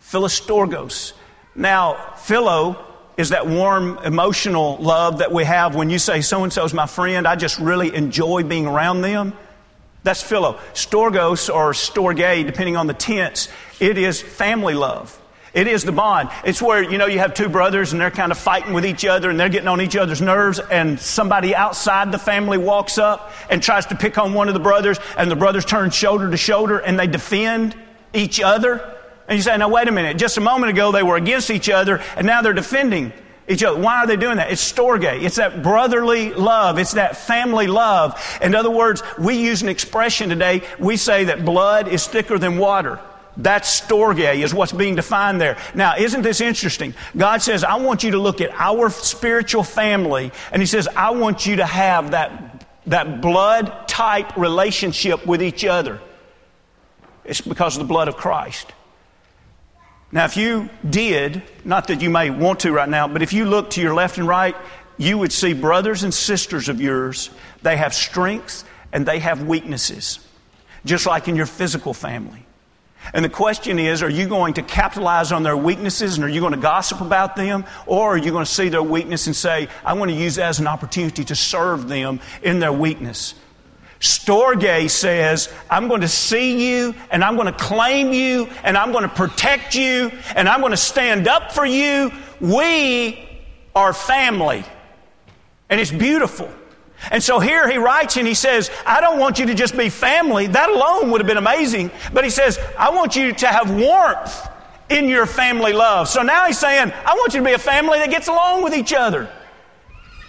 Philostorgos. 0.00 1.12
Now, 1.54 2.14
philo 2.16 2.84
is 3.16 3.28
that 3.28 3.46
warm 3.46 3.98
emotional 3.98 4.76
love 4.78 5.18
that 5.18 5.32
we 5.32 5.44
have 5.44 5.74
when 5.74 5.90
you 5.90 5.98
say, 5.98 6.20
so 6.20 6.42
and 6.42 6.52
so 6.52 6.64
is 6.64 6.74
my 6.74 6.86
friend, 6.86 7.26
I 7.28 7.36
just 7.36 7.58
really 7.58 7.94
enjoy 7.94 8.42
being 8.42 8.66
around 8.66 9.02
them. 9.02 9.34
That's 10.02 10.22
philo. 10.22 10.58
Storgos 10.74 11.52
or 11.52 11.72
storge, 11.72 12.46
depending 12.46 12.76
on 12.76 12.86
the 12.86 12.94
tense, 12.94 13.48
it 13.80 13.96
is 13.98 14.20
family 14.20 14.74
love. 14.74 15.18
It 15.54 15.68
is 15.68 15.84
the 15.84 15.92
bond. 15.92 16.30
It's 16.44 16.60
where, 16.60 16.82
you 16.82 16.98
know, 16.98 17.06
you 17.06 17.20
have 17.20 17.32
two 17.32 17.48
brothers 17.48 17.92
and 17.92 18.00
they're 18.00 18.10
kind 18.10 18.32
of 18.32 18.38
fighting 18.38 18.72
with 18.74 18.84
each 18.84 19.04
other 19.04 19.30
and 19.30 19.38
they're 19.38 19.48
getting 19.48 19.68
on 19.68 19.80
each 19.80 19.94
other's 19.94 20.20
nerves 20.20 20.58
and 20.58 20.98
somebody 20.98 21.54
outside 21.54 22.10
the 22.10 22.18
family 22.18 22.58
walks 22.58 22.98
up 22.98 23.30
and 23.48 23.62
tries 23.62 23.86
to 23.86 23.94
pick 23.94 24.18
on 24.18 24.34
one 24.34 24.48
of 24.48 24.54
the 24.54 24.60
brothers 24.60 24.98
and 25.16 25.30
the 25.30 25.36
brothers 25.36 25.64
turn 25.64 25.90
shoulder 25.90 26.28
to 26.28 26.36
shoulder 26.36 26.78
and 26.78 26.98
they 26.98 27.06
defend 27.06 27.76
each 28.12 28.40
other. 28.40 28.96
And 29.28 29.36
you 29.36 29.42
say, 29.42 29.56
now 29.56 29.68
wait 29.68 29.86
a 29.86 29.92
minute, 29.92 30.18
just 30.18 30.36
a 30.38 30.40
moment 30.40 30.72
ago 30.72 30.90
they 30.90 31.04
were 31.04 31.16
against 31.16 31.50
each 31.50 31.70
other 31.70 32.02
and 32.16 32.26
now 32.26 32.42
they're 32.42 32.52
defending 32.52 33.12
each 33.48 33.62
other. 33.62 33.80
Why 33.80 33.98
are 33.98 34.06
they 34.08 34.16
doing 34.16 34.38
that? 34.38 34.50
It's 34.50 34.72
storge. 34.72 35.22
It's 35.22 35.36
that 35.36 35.62
brotherly 35.62 36.32
love. 36.32 36.80
It's 36.80 36.94
that 36.94 37.16
family 37.16 37.68
love. 37.68 38.20
In 38.42 38.56
other 38.56 38.70
words, 38.70 39.04
we 39.20 39.36
use 39.36 39.62
an 39.62 39.68
expression 39.68 40.30
today. 40.30 40.62
We 40.80 40.96
say 40.96 41.24
that 41.24 41.44
blood 41.44 41.86
is 41.86 42.08
thicker 42.08 42.38
than 42.38 42.58
water. 42.58 42.98
That's 43.36 43.80
storge 43.80 44.42
is 44.42 44.54
what's 44.54 44.72
being 44.72 44.94
defined 44.94 45.40
there. 45.40 45.58
Now, 45.74 45.96
isn't 45.96 46.22
this 46.22 46.40
interesting? 46.40 46.94
God 47.16 47.42
says, 47.42 47.64
I 47.64 47.76
want 47.76 48.04
you 48.04 48.12
to 48.12 48.18
look 48.18 48.40
at 48.40 48.50
our 48.52 48.90
spiritual 48.90 49.64
family, 49.64 50.30
and 50.52 50.62
He 50.62 50.66
says, 50.66 50.88
I 50.88 51.10
want 51.10 51.46
you 51.46 51.56
to 51.56 51.66
have 51.66 52.12
that, 52.12 52.66
that 52.86 53.20
blood 53.20 53.88
type 53.88 54.36
relationship 54.36 55.26
with 55.26 55.42
each 55.42 55.64
other. 55.64 56.00
It's 57.24 57.40
because 57.40 57.76
of 57.76 57.82
the 57.82 57.88
blood 57.88 58.08
of 58.08 58.16
Christ. 58.16 58.72
Now, 60.12 60.26
if 60.26 60.36
you 60.36 60.68
did, 60.88 61.42
not 61.64 61.88
that 61.88 62.00
you 62.00 62.10
may 62.10 62.30
want 62.30 62.60
to 62.60 62.72
right 62.72 62.88
now, 62.88 63.08
but 63.08 63.22
if 63.22 63.32
you 63.32 63.46
look 63.46 63.70
to 63.70 63.80
your 63.80 63.94
left 63.94 64.16
and 64.16 64.28
right, 64.28 64.54
you 64.96 65.18
would 65.18 65.32
see 65.32 65.54
brothers 65.54 66.04
and 66.04 66.14
sisters 66.14 66.68
of 66.68 66.80
yours. 66.80 67.30
They 67.62 67.76
have 67.76 67.92
strengths 67.94 68.64
and 68.92 69.04
they 69.04 69.18
have 69.18 69.42
weaknesses, 69.42 70.20
just 70.84 71.04
like 71.06 71.26
in 71.26 71.34
your 71.34 71.46
physical 71.46 71.92
family. 71.92 72.43
And 73.12 73.24
the 73.24 73.28
question 73.28 73.78
is, 73.78 74.02
are 74.02 74.10
you 74.10 74.26
going 74.26 74.54
to 74.54 74.62
capitalize 74.62 75.32
on 75.32 75.42
their 75.42 75.56
weaknesses 75.56 76.16
and 76.16 76.24
are 76.24 76.28
you 76.28 76.40
going 76.40 76.54
to 76.54 76.58
gossip 76.58 77.00
about 77.00 77.36
them? 77.36 77.64
Or 77.86 78.14
are 78.14 78.18
you 78.18 78.30
going 78.30 78.44
to 78.44 78.50
see 78.50 78.68
their 78.68 78.82
weakness 78.82 79.26
and 79.26 79.36
say, 79.36 79.68
I 79.84 79.92
want 79.92 80.10
to 80.10 80.16
use 80.16 80.36
that 80.36 80.48
as 80.48 80.60
an 80.60 80.66
opportunity 80.66 81.24
to 81.24 81.34
serve 81.34 81.88
them 81.88 82.20
in 82.42 82.60
their 82.60 82.72
weakness? 82.72 83.34
Storge 84.00 84.90
says, 84.90 85.52
I'm 85.70 85.88
going 85.88 86.02
to 86.02 86.08
see 86.08 86.74
you 86.74 86.94
and 87.10 87.24
I'm 87.24 87.36
going 87.36 87.46
to 87.46 87.58
claim 87.58 88.12
you 88.12 88.48
and 88.62 88.76
I'm 88.76 88.92
going 88.92 89.08
to 89.08 89.14
protect 89.14 89.74
you 89.74 90.10
and 90.36 90.48
I'm 90.48 90.60
going 90.60 90.72
to 90.72 90.76
stand 90.76 91.26
up 91.28 91.52
for 91.52 91.64
you. 91.64 92.10
We 92.40 93.26
are 93.74 93.92
family. 93.92 94.64
And 95.70 95.80
it's 95.80 95.90
beautiful. 95.90 96.52
And 97.10 97.22
so 97.22 97.40
here 97.40 97.68
he 97.68 97.76
writes 97.76 98.16
and 98.16 98.26
he 98.26 98.34
says, 98.34 98.70
I 98.86 99.00
don't 99.00 99.18
want 99.18 99.38
you 99.38 99.46
to 99.46 99.54
just 99.54 99.76
be 99.76 99.88
family. 99.88 100.46
That 100.46 100.70
alone 100.70 101.10
would 101.10 101.20
have 101.20 101.26
been 101.26 101.36
amazing. 101.36 101.90
But 102.12 102.24
he 102.24 102.30
says, 102.30 102.58
I 102.78 102.90
want 102.90 103.16
you 103.16 103.32
to 103.32 103.46
have 103.46 103.70
warmth 103.70 104.48
in 104.88 105.08
your 105.08 105.26
family 105.26 105.72
love. 105.72 106.08
So 106.08 106.22
now 106.22 106.46
he's 106.46 106.58
saying, 106.58 106.92
I 107.04 107.14
want 107.14 107.34
you 107.34 107.40
to 107.40 107.46
be 107.46 107.52
a 107.52 107.58
family 107.58 107.98
that 107.98 108.10
gets 108.10 108.28
along 108.28 108.62
with 108.62 108.74
each 108.74 108.92
other. 108.92 109.30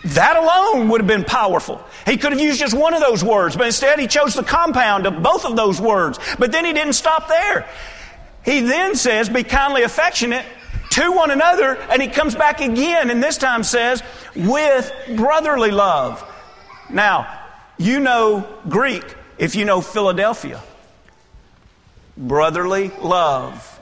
That 0.06 0.38
alone 0.38 0.90
would 0.90 1.02
have 1.02 1.08
been 1.08 1.24
powerful. 1.24 1.84
He 2.06 2.18
could 2.18 2.32
have 2.32 2.42
used 2.42 2.60
just 2.60 2.78
one 2.78 2.94
of 2.94 3.02
those 3.02 3.24
words, 3.24 3.56
but 3.56 3.66
instead 3.66 4.00
he 4.00 4.06
chose 4.06 4.36
the 4.36 4.44
compound 4.44 5.08
of 5.08 5.24
both 5.24 5.46
of 5.46 5.56
those 5.56 5.82
words. 5.82 6.20
But 6.38 6.52
then 6.52 6.64
he 6.64 6.74
didn't 6.74 6.94
stop 6.94 7.28
there. 7.28 7.68
He 8.44 8.62
then 8.62 8.96
says, 8.96 9.30
Be 9.30 9.44
kindly 9.44 9.82
affectionate 9.82 10.46
to 10.92 11.12
one 11.12 11.32
another, 11.32 11.76
and 11.90 12.02
he 12.02 12.08
comes 12.08 12.36
back 12.36 12.62
again, 12.62 13.10
and 13.10 13.22
this 13.22 13.38
time 13.38 13.64
says, 13.64 14.04
With 14.36 14.94
brotherly 15.16 15.72
love. 15.72 16.24
Now, 16.90 17.42
you 17.78 18.00
know 18.00 18.48
Greek 18.68 19.04
if 19.38 19.56
you 19.56 19.66
know 19.66 19.82
Philadelphia. 19.82 20.62
Brotherly 22.18 22.92
love. 23.02 23.80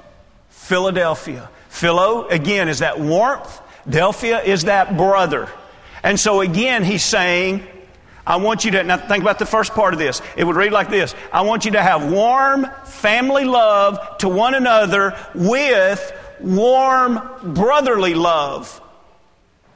Philadelphia. 0.49 1.49
Philo, 1.69 2.27
again, 2.27 2.69
is 2.69 2.79
that 2.79 2.99
warmth. 2.99 3.61
Delphia 3.87 4.41
is 4.43 4.63
that 4.63 4.95
brother. 4.95 5.49
And 6.03 6.19
so 6.19 6.41
again, 6.41 6.83
he's 6.83 7.03
saying, 7.03 7.65
I 8.25 8.37
want 8.37 8.63
you 8.63 8.71
to, 8.71 8.83
now 8.83 8.97
think 8.97 9.21
about 9.21 9.39
the 9.39 9.45
first 9.45 9.73
part 9.73 9.93
of 9.93 9.99
this. 9.99 10.21
It 10.37 10.45
would 10.45 10.55
read 10.55 10.71
like 10.71 10.89
this 10.89 11.13
I 11.31 11.41
want 11.41 11.65
you 11.65 11.71
to 11.71 11.81
have 11.81 12.11
warm 12.11 12.67
family 12.85 13.43
love 13.43 14.17
to 14.19 14.29
one 14.29 14.53
another 14.53 15.17
with 15.35 16.11
warm 16.39 17.21
brotherly 17.43 18.13
love 18.15 18.81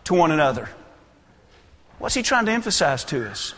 to 0.06 0.14
one 0.14 0.32
another. 0.32 0.70
What's 2.00 2.16
he 2.16 2.22
trying 2.22 2.46
to 2.46 2.52
emphasize 2.52 3.04
to 3.06 3.30
us? 3.30 3.54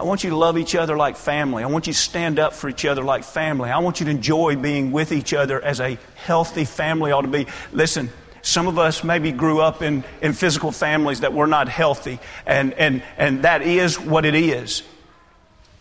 I 0.00 0.04
want 0.04 0.24
you 0.24 0.30
to 0.30 0.36
love 0.36 0.58
each 0.58 0.74
other 0.74 0.96
like 0.96 1.16
family. 1.16 1.62
I 1.62 1.66
want 1.66 1.86
you 1.86 1.92
to 1.92 1.98
stand 1.98 2.38
up 2.38 2.54
for 2.54 2.68
each 2.68 2.84
other 2.84 3.02
like 3.02 3.22
family. 3.22 3.70
I 3.70 3.78
want 3.78 4.00
you 4.00 4.06
to 4.06 4.10
enjoy 4.10 4.56
being 4.56 4.90
with 4.90 5.12
each 5.12 5.32
other 5.32 5.62
as 5.62 5.80
a 5.80 5.98
healthy 6.16 6.64
family 6.64 7.12
ought 7.12 7.22
to 7.22 7.28
be. 7.28 7.46
Listen, 7.72 8.10
some 8.40 8.66
of 8.66 8.78
us 8.78 9.04
maybe 9.04 9.30
grew 9.30 9.60
up 9.60 9.82
in, 9.82 10.02
in 10.20 10.32
physical 10.32 10.72
families 10.72 11.20
that 11.20 11.32
were 11.32 11.46
not 11.46 11.68
healthy, 11.68 12.18
and, 12.46 12.72
and, 12.74 13.02
and 13.16 13.42
that 13.42 13.62
is 13.62 14.00
what 14.00 14.24
it 14.24 14.34
is. 14.34 14.82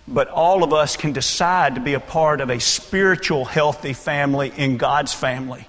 But 0.08 0.28
all 0.28 0.64
of 0.64 0.74
us 0.74 0.98
can 0.98 1.14
decide 1.14 1.76
to 1.76 1.82
be 1.82 1.96
a 1.96 2.00
part 2.00 2.42
of 2.42 2.52
a 2.52 2.60
spiritual, 2.60 3.46
healthy 3.46 3.94
family 3.94 4.52
in 4.56 4.78
God's 4.78 5.14
family. 5.14 5.68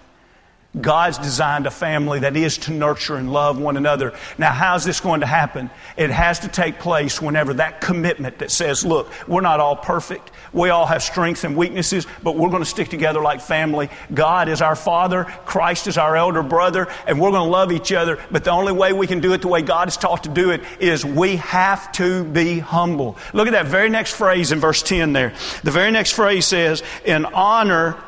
God's 0.80 1.18
designed 1.18 1.66
a 1.66 1.70
family 1.70 2.20
that 2.20 2.34
is 2.34 2.56
to 2.58 2.72
nurture 2.72 3.16
and 3.16 3.30
love 3.30 3.58
one 3.58 3.76
another. 3.76 4.14
Now, 4.38 4.52
how's 4.52 4.84
this 4.84 5.00
going 5.00 5.20
to 5.20 5.26
happen? 5.26 5.70
It 5.98 6.08
has 6.08 6.38
to 6.40 6.48
take 6.48 6.78
place 6.78 7.20
whenever 7.20 7.52
that 7.54 7.82
commitment 7.82 8.38
that 8.38 8.50
says, 8.50 8.82
look, 8.82 9.10
we're 9.28 9.42
not 9.42 9.60
all 9.60 9.76
perfect. 9.76 10.30
We 10.54 10.70
all 10.70 10.86
have 10.86 11.02
strengths 11.02 11.44
and 11.44 11.58
weaknesses, 11.58 12.06
but 12.22 12.36
we're 12.36 12.48
going 12.48 12.62
to 12.62 12.68
stick 12.68 12.88
together 12.88 13.20
like 13.20 13.42
family. 13.42 13.90
God 14.14 14.48
is 14.48 14.62
our 14.62 14.74
Father. 14.74 15.24
Christ 15.44 15.88
is 15.88 15.98
our 15.98 16.16
elder 16.16 16.42
brother, 16.42 16.88
and 17.06 17.20
we're 17.20 17.32
going 17.32 17.44
to 17.44 17.50
love 17.50 17.70
each 17.70 17.92
other. 17.92 18.18
But 18.30 18.44
the 18.44 18.50
only 18.50 18.72
way 18.72 18.94
we 18.94 19.06
can 19.06 19.20
do 19.20 19.34
it 19.34 19.42
the 19.42 19.48
way 19.48 19.60
God 19.60 19.88
is 19.88 19.98
taught 19.98 20.24
to 20.24 20.30
do 20.30 20.52
it 20.52 20.62
is 20.80 21.04
we 21.04 21.36
have 21.36 21.92
to 21.92 22.24
be 22.24 22.58
humble. 22.60 23.18
Look 23.34 23.46
at 23.46 23.52
that 23.52 23.66
very 23.66 23.90
next 23.90 24.14
phrase 24.14 24.52
in 24.52 24.58
verse 24.58 24.82
10 24.82 25.12
there. 25.12 25.34
The 25.64 25.70
very 25.70 25.90
next 25.90 26.12
phrase 26.12 26.46
says, 26.46 26.82
in 27.04 27.26
honor, 27.26 28.02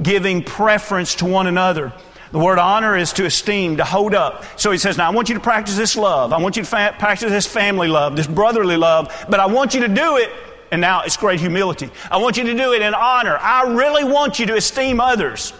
giving 0.00 0.42
preference 0.42 1.16
to 1.16 1.26
one 1.26 1.46
another. 1.46 1.92
The 2.32 2.38
word 2.38 2.58
honor 2.58 2.96
is 2.96 3.12
to 3.14 3.24
esteem, 3.24 3.76
to 3.76 3.84
hold 3.84 4.14
up. 4.14 4.44
So 4.58 4.72
he 4.72 4.78
says, 4.78 4.98
Now 4.98 5.10
I 5.10 5.14
want 5.14 5.28
you 5.28 5.34
to 5.34 5.40
practice 5.40 5.76
this 5.76 5.96
love. 5.96 6.32
I 6.32 6.38
want 6.38 6.56
you 6.56 6.62
to 6.62 6.68
fa- 6.68 6.94
practice 6.98 7.30
this 7.30 7.46
family 7.46 7.88
love, 7.88 8.16
this 8.16 8.26
brotherly 8.26 8.76
love, 8.76 9.26
but 9.28 9.40
I 9.40 9.46
want 9.46 9.74
you 9.74 9.80
to 9.80 9.88
do 9.88 10.16
it. 10.16 10.30
And 10.72 10.80
now 10.80 11.02
it's 11.02 11.16
great 11.16 11.38
humility. 11.38 11.90
I 12.10 12.16
want 12.16 12.36
you 12.36 12.44
to 12.44 12.54
do 12.54 12.72
it 12.72 12.82
in 12.82 12.92
honor. 12.94 13.38
I 13.38 13.72
really 13.72 14.04
want 14.04 14.38
you 14.40 14.46
to 14.46 14.56
esteem 14.56 15.00
others. 15.00 15.52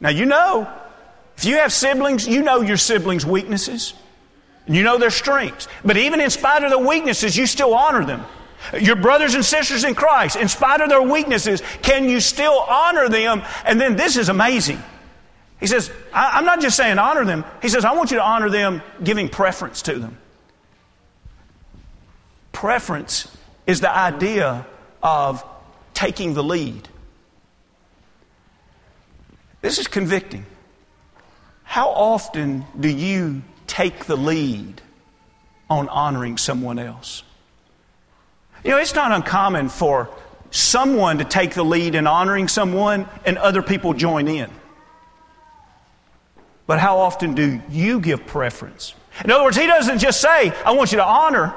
Now 0.00 0.08
you 0.08 0.26
know, 0.26 0.68
if 1.36 1.44
you 1.44 1.56
have 1.56 1.72
siblings, 1.72 2.26
you 2.26 2.42
know 2.42 2.60
your 2.60 2.76
siblings' 2.76 3.24
weaknesses. 3.24 3.94
And 4.66 4.74
you 4.74 4.82
know 4.82 4.98
their 4.98 5.10
strengths. 5.10 5.68
But 5.84 5.96
even 5.96 6.20
in 6.20 6.30
spite 6.30 6.64
of 6.64 6.70
their 6.70 6.84
weaknesses, 6.84 7.36
you 7.36 7.46
still 7.46 7.72
honor 7.72 8.04
them. 8.04 8.24
Your 8.80 8.96
brothers 8.96 9.34
and 9.34 9.44
sisters 9.44 9.84
in 9.84 9.94
Christ, 9.94 10.34
in 10.34 10.48
spite 10.48 10.80
of 10.80 10.88
their 10.88 11.02
weaknesses, 11.02 11.62
can 11.82 12.08
you 12.08 12.20
still 12.20 12.64
honor 12.68 13.08
them? 13.08 13.42
And 13.64 13.80
then 13.80 13.94
this 13.94 14.16
is 14.16 14.28
amazing. 14.28 14.82
He 15.58 15.66
says, 15.66 15.90
I'm 16.12 16.44
not 16.44 16.60
just 16.60 16.76
saying 16.76 16.98
honor 16.98 17.24
them. 17.24 17.44
He 17.62 17.68
says, 17.68 17.84
I 17.84 17.94
want 17.94 18.10
you 18.10 18.18
to 18.18 18.22
honor 18.22 18.50
them 18.50 18.82
giving 19.02 19.28
preference 19.28 19.82
to 19.82 19.98
them. 19.98 20.18
Preference 22.52 23.34
is 23.66 23.80
the 23.80 23.94
idea 23.94 24.66
of 25.02 25.44
taking 25.94 26.34
the 26.34 26.42
lead. 26.42 26.88
This 29.62 29.78
is 29.78 29.88
convicting. 29.88 30.44
How 31.64 31.88
often 31.88 32.64
do 32.78 32.88
you 32.88 33.42
take 33.66 34.04
the 34.04 34.16
lead 34.16 34.80
on 35.68 35.88
honoring 35.88 36.38
someone 36.38 36.78
else? 36.78 37.22
You 38.62 38.70
know, 38.70 38.78
it's 38.78 38.94
not 38.94 39.12
uncommon 39.12 39.68
for 39.68 40.08
someone 40.50 41.18
to 41.18 41.24
take 41.24 41.54
the 41.54 41.64
lead 41.64 41.94
in 41.94 42.06
honoring 42.06 42.48
someone 42.48 43.08
and 43.24 43.36
other 43.38 43.62
people 43.62 43.94
join 43.94 44.28
in. 44.28 44.50
But 46.66 46.78
how 46.78 46.98
often 46.98 47.34
do 47.34 47.60
you 47.70 48.00
give 48.00 48.26
preference? 48.26 48.94
In 49.24 49.30
other 49.30 49.44
words, 49.44 49.56
he 49.56 49.66
doesn't 49.66 49.98
just 49.98 50.20
say, 50.20 50.50
I 50.64 50.72
want 50.72 50.92
you 50.92 50.98
to 50.98 51.04
honor. 51.06 51.54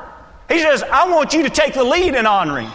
He 0.48 0.60
says, 0.60 0.84
I 0.84 1.10
want 1.10 1.34
you 1.34 1.44
to 1.44 1.50
take 1.50 1.74
the 1.74 1.84
lead 1.84 2.16
in 2.16 2.26
honoring. 2.26 2.70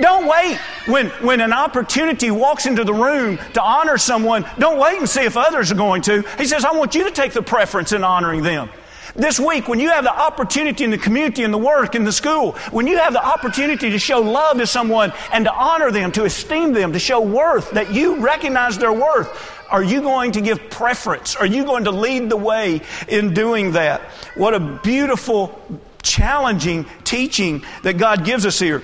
Don't 0.00 0.28
wait 0.28 0.56
when, 0.86 1.08
when 1.20 1.40
an 1.40 1.52
opportunity 1.52 2.30
walks 2.30 2.66
into 2.66 2.84
the 2.84 2.94
room 2.94 3.38
to 3.54 3.62
honor 3.62 3.98
someone. 3.98 4.48
Don't 4.58 4.78
wait 4.78 4.98
and 4.98 5.08
see 5.08 5.22
if 5.22 5.36
others 5.36 5.72
are 5.72 5.76
going 5.76 6.02
to. 6.02 6.22
He 6.38 6.46
says, 6.46 6.64
I 6.64 6.72
want 6.72 6.94
you 6.94 7.04
to 7.04 7.10
take 7.10 7.32
the 7.32 7.42
preference 7.42 7.92
in 7.92 8.04
honoring 8.04 8.42
them. 8.42 8.70
This 9.14 9.40
week, 9.40 9.68
when 9.68 9.80
you 9.80 9.90
have 9.90 10.04
the 10.04 10.14
opportunity 10.14 10.84
in 10.84 10.90
the 10.90 10.98
community, 10.98 11.42
in 11.42 11.50
the 11.50 11.58
work, 11.58 11.94
in 11.94 12.04
the 12.04 12.12
school, 12.12 12.52
when 12.70 12.86
you 12.86 12.98
have 12.98 13.12
the 13.12 13.24
opportunity 13.24 13.90
to 13.90 13.98
show 13.98 14.20
love 14.20 14.58
to 14.58 14.66
someone 14.66 15.12
and 15.32 15.44
to 15.44 15.52
honor 15.52 15.90
them, 15.90 16.12
to 16.12 16.24
esteem 16.24 16.72
them, 16.72 16.92
to 16.92 16.98
show 16.98 17.20
worth, 17.20 17.70
that 17.72 17.92
you 17.92 18.20
recognize 18.20 18.78
their 18.78 18.92
worth, 18.92 19.54
are 19.70 19.82
you 19.82 20.00
going 20.00 20.32
to 20.32 20.40
give 20.40 20.70
preference? 20.70 21.36
Are 21.36 21.46
you 21.46 21.64
going 21.64 21.84
to 21.84 21.90
lead 21.90 22.30
the 22.30 22.36
way 22.36 22.80
in 23.06 23.34
doing 23.34 23.72
that? 23.72 24.00
What 24.34 24.54
a 24.54 24.60
beautiful, 24.82 25.60
challenging 26.02 26.86
teaching 27.04 27.64
that 27.82 27.98
God 27.98 28.24
gives 28.24 28.46
us 28.46 28.58
here. 28.58 28.82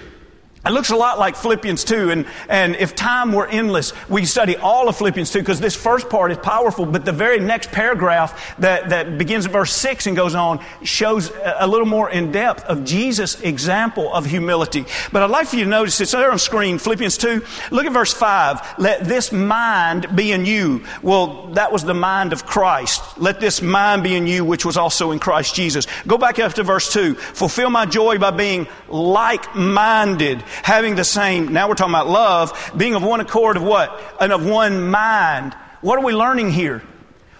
It 0.67 0.71
looks 0.71 0.89
a 0.89 0.97
lot 0.97 1.19
like 1.19 1.37
Philippians 1.37 1.85
2, 1.85 2.11
and, 2.11 2.27
and 2.49 2.75
if 2.77 2.97
time 2.97 3.35
were 3.35 3.47
endless, 3.47 3.93
we 4.09 4.25
study 4.25 4.57
all 4.57 4.89
of 4.89 4.97
Philippians 4.97 5.31
2 5.31 5.41
because 5.41 5.61
this 5.61 5.77
first 5.77 6.09
part 6.09 6.31
is 6.33 6.39
powerful, 6.39 6.87
but 6.87 7.05
the 7.05 7.13
very 7.13 7.39
next 7.39 7.71
paragraph 7.71 8.57
that, 8.61 8.89
that 8.89 9.19
begins 9.19 9.45
at 9.45 9.53
verse 9.53 9.75
6 9.75 10.07
and 10.07 10.17
goes 10.17 10.35
on 10.35 10.65
shows 10.83 11.31
a 11.45 11.67
little 11.67 11.87
more 11.87 12.09
in 12.09 12.33
depth 12.33 12.65
of 12.65 12.83
Jesus' 12.83 13.39
example 13.43 14.11
of 14.15 14.25
humility. 14.25 14.87
But 15.13 15.23
I'd 15.23 15.31
like 15.31 15.49
for 15.49 15.57
you 15.57 15.65
to 15.65 15.71
notice 15.71 16.01
it's 16.01 16.13
there 16.13 16.33
on 16.33 16.39
screen, 16.39 16.79
Philippians 16.79 17.19
2. 17.19 17.45
Look 17.71 17.85
at 17.85 17.93
verse 17.93 18.15
5. 18.15 18.79
Let 18.79 19.05
this 19.05 19.33
mind 19.33 20.17
be 20.17 20.33
in 20.33 20.47
you. 20.47 20.87
Well, 21.03 21.49
that 21.49 21.73
was 21.73 21.85
the 21.85 21.93
mind 21.93 22.33
of 22.33 22.47
Christ. 22.47 23.19
Let 23.19 23.39
this 23.39 23.61
mind 23.61 24.03
be 24.03 24.15
in 24.17 24.27
you, 24.27 24.47
which 24.47 24.65
was 24.65 24.79
also 24.79 25.11
in 25.11 25.19
Christ 25.19 25.55
Jesus. 25.55 25.87
Go 26.07 26.17
back 26.17 26.39
up 26.39 26.55
to 26.55 26.63
verse 26.63 26.91
2. 26.91 27.17
Fulfill 27.17 27.69
my 27.69 27.85
joy 27.85 28.17
by 28.17 28.31
being 28.31 28.67
like 28.89 29.55
minded 29.55 30.43
having 30.63 30.95
the 30.95 31.05
same, 31.05 31.53
now 31.53 31.69
we're 31.69 31.75
talking 31.75 31.95
about 31.95 32.09
love, 32.09 32.73
being 32.77 32.95
of 32.95 33.03
one 33.03 33.21
accord 33.21 33.57
of 33.57 33.63
what? 33.63 34.01
And 34.21 34.33
of 34.33 34.45
one 34.45 34.91
mind. 34.91 35.55
What 35.81 35.99
are 35.99 36.05
we 36.05 36.13
learning 36.13 36.51
here? 36.51 36.83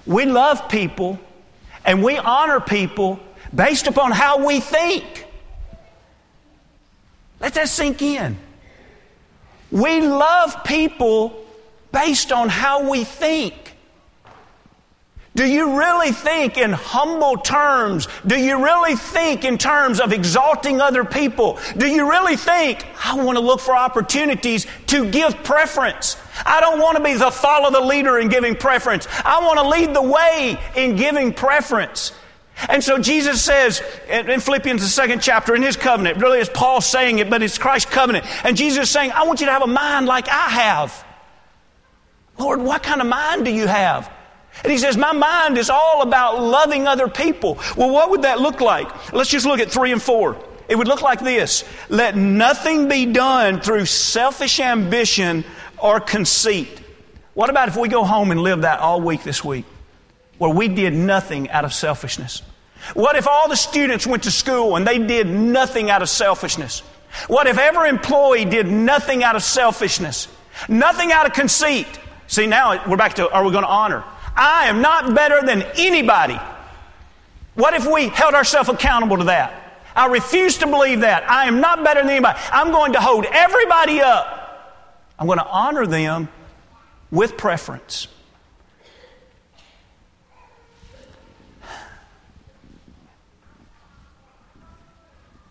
We 0.07 0.27
love 0.27 0.69
people 0.69 1.19
and 1.85 2.03
we 2.03 2.17
honor 2.17 2.61
people 2.61 3.21
based 3.55 3.87
upon 3.87 4.11
how 4.11 4.47
we 4.47 4.61
think. 4.61 5.27
Let 7.41 7.55
that 7.55 7.69
sink 7.69 8.03
in. 8.03 8.37
We 9.71 10.01
love 10.01 10.65
people 10.65 11.45
based 11.93 12.33
on 12.33 12.49
how 12.49 12.91
we 12.91 13.05
think. 13.05 13.64
Do 15.37 15.45
you 15.45 15.77
really 15.77 16.13
think 16.13 16.57
in 16.57 16.73
humble 16.73 17.37
terms? 17.39 18.07
Do 18.25 18.39
you 18.39 18.63
really 18.63 18.95
think 18.95 19.45
in 19.45 19.59
terms 19.59 19.99
of 19.99 20.13
exalting 20.13 20.81
other 20.81 21.05
people? 21.05 21.59
Do 21.77 21.89
you 21.89 22.09
really 22.09 22.37
think, 22.37 22.87
I 23.05 23.17
want 23.17 23.37
to 23.37 23.43
look 23.43 23.59
for 23.59 23.75
opportunities 23.75 24.69
to 24.89 25.11
give 25.11 25.43
preference? 25.43 26.17
I 26.47 26.61
don't 26.61 26.79
want 26.79 26.99
to 26.99 27.03
be 27.03 27.15
the 27.15 27.33
follow 27.33 27.73
the 27.73 27.81
leader 27.81 28.21
in 28.21 28.29
giving 28.29 28.55
preference. 28.55 29.09
I 29.25 29.45
want 29.45 29.59
to 29.59 29.69
lead 29.69 29.93
the 29.93 30.03
way 30.03 30.57
in 30.77 30.95
giving 30.95 31.33
preference. 31.33 32.13
And 32.69 32.85
so 32.85 32.99
Jesus 32.99 33.43
says 33.43 33.83
in 34.09 34.39
Philippians, 34.39 34.83
the 34.83 34.89
second 34.89 35.21
chapter, 35.21 35.57
in 35.57 35.63
his 35.63 35.77
covenant, 35.77 36.19
really 36.19 36.39
it's 36.39 36.49
Paul 36.49 36.81
saying 36.81 37.19
it, 37.19 37.29
but 37.29 37.43
it's 37.43 37.59
Christ's 37.59 37.91
covenant. 37.91 38.25
And 38.45 38.57
Jesus 38.57 38.89
saying, 38.89 39.11
I 39.11 39.25
want 39.25 39.41
you 39.41 39.47
to 39.47 39.53
have 39.53 39.63
a 39.63 39.67
mind 39.67 40.07
like 40.07 40.29
I 40.29 40.49
have. 40.51 41.05
Lord, 42.39 42.61
what 42.61 42.85
kind 42.85 43.01
of 43.01 43.09
mind 43.09 43.45
do 43.45 43.51
you 43.53 43.67
have? 43.67 44.14
And 44.63 44.71
he 44.71 44.79
says, 44.79 44.97
My 44.97 45.13
mind 45.13 45.59
is 45.59 45.71
all 45.71 46.03
about 46.03 46.41
loving 46.41 46.87
other 46.87 47.09
people. 47.09 47.59
Well, 47.77 47.91
what 47.91 48.11
would 48.11 48.23
that 48.23 48.41
look 48.41 48.61
like? 48.61 49.13
Let's 49.13 49.31
just 49.31 49.47
look 49.47 49.61
at 49.61 49.71
three 49.71 49.93
and 49.93 50.03
four. 50.03 50.39
It 50.69 50.77
would 50.77 50.89
look 50.89 51.03
like 51.03 51.21
this 51.21 51.65
Let 51.89 52.17
nothing 52.17 52.89
be 52.89 53.07
done 53.07 53.61
through 53.61 53.87
selfish 53.87 54.61
ambition 54.61 55.45
or 55.79 56.01
conceit. 56.01 56.81
What 57.35 57.51
about 57.51 57.69
if 57.69 57.77
we 57.77 57.89
go 57.89 58.05
home 58.05 58.31
and 58.31 58.41
live 58.41 58.63
that 58.63 58.79
all 58.79 59.01
week 59.01 59.25
this 59.25 59.45
week? 59.45 59.65
Where 60.39 60.51
we 60.51 60.69
did 60.69 60.95
nothing 60.95 61.51
out 61.51 61.65
of 61.65 61.73
selfishness. 61.73 62.43
What 62.93 63.17
if 63.17 63.27
all 63.27 63.49
the 63.49 63.57
students 63.57 64.07
went 64.07 64.25
to 64.25 64.31
school 64.31 64.77
and 64.77 64.87
they 64.87 64.99
did 64.99 65.27
nothing 65.27 65.91
out 65.91 66.03
of 66.03 66.09
selfishness? 66.09 66.81
What 67.29 67.47
if 67.47 67.59
every 67.59 67.89
employee 67.89 68.45
did 68.45 68.67
nothing 68.67 69.23
out 69.23 69.37
of 69.37 69.43
selfishness? 69.43 70.29
Nothing 70.69 71.13
out 71.13 71.27
of 71.27 71.33
conceit? 71.33 71.87
See, 72.27 72.47
now 72.47 72.89
we're 72.89 72.97
back 72.97 73.15
to 73.15 73.31
are 73.31 73.45
we 73.45 73.53
going 73.53 73.65
to 73.65 73.71
honor? 73.71 74.05
I 74.37 74.67
am 74.67 74.83
not 74.83 75.15
better 75.15 75.43
than 75.43 75.63
anybody. 75.77 76.39
What 77.55 77.75
if 77.75 77.87
we 77.87 78.09
held 78.09 78.35
ourselves 78.35 78.69
accountable 78.69 79.19
to 79.19 79.25
that? 79.25 79.61
I 79.95 80.07
refuse 80.07 80.59
to 80.59 80.67
believe 80.67 81.01
that. 81.01 81.29
I 81.31 81.47
am 81.47 81.61
not 81.61 81.85
better 81.85 82.01
than 82.01 82.11
anybody. 82.11 82.39
I'm 82.51 82.73
going 82.73 82.95
to 82.95 83.01
hold 83.01 83.27
everybody 83.27 84.01
up. 84.01 84.41
I'm 85.19 85.27
going 85.27 85.39
to 85.39 85.47
honor 85.47 85.87
them 85.87 86.29
with 87.13 87.37
preference. 87.37 88.09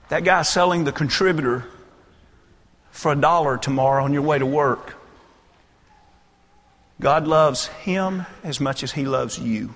That 0.10 0.26
guy 0.26 0.42
selling 0.42 0.84
the 0.84 0.92
contributor 0.92 1.66
for 2.92 3.14
a 3.14 3.16
dollar 3.16 3.58
tomorrow 3.58 4.04
on 4.04 4.14
your 4.14 4.22
way 4.22 4.38
to 4.38 4.46
work 4.46 4.96
God 7.04 7.28
loves 7.28 7.68
him 7.68 8.26
as 8.46 8.62
much 8.62 8.82
as 8.82 8.94
he 8.94 9.04
loves 9.04 9.38
you. 9.38 9.74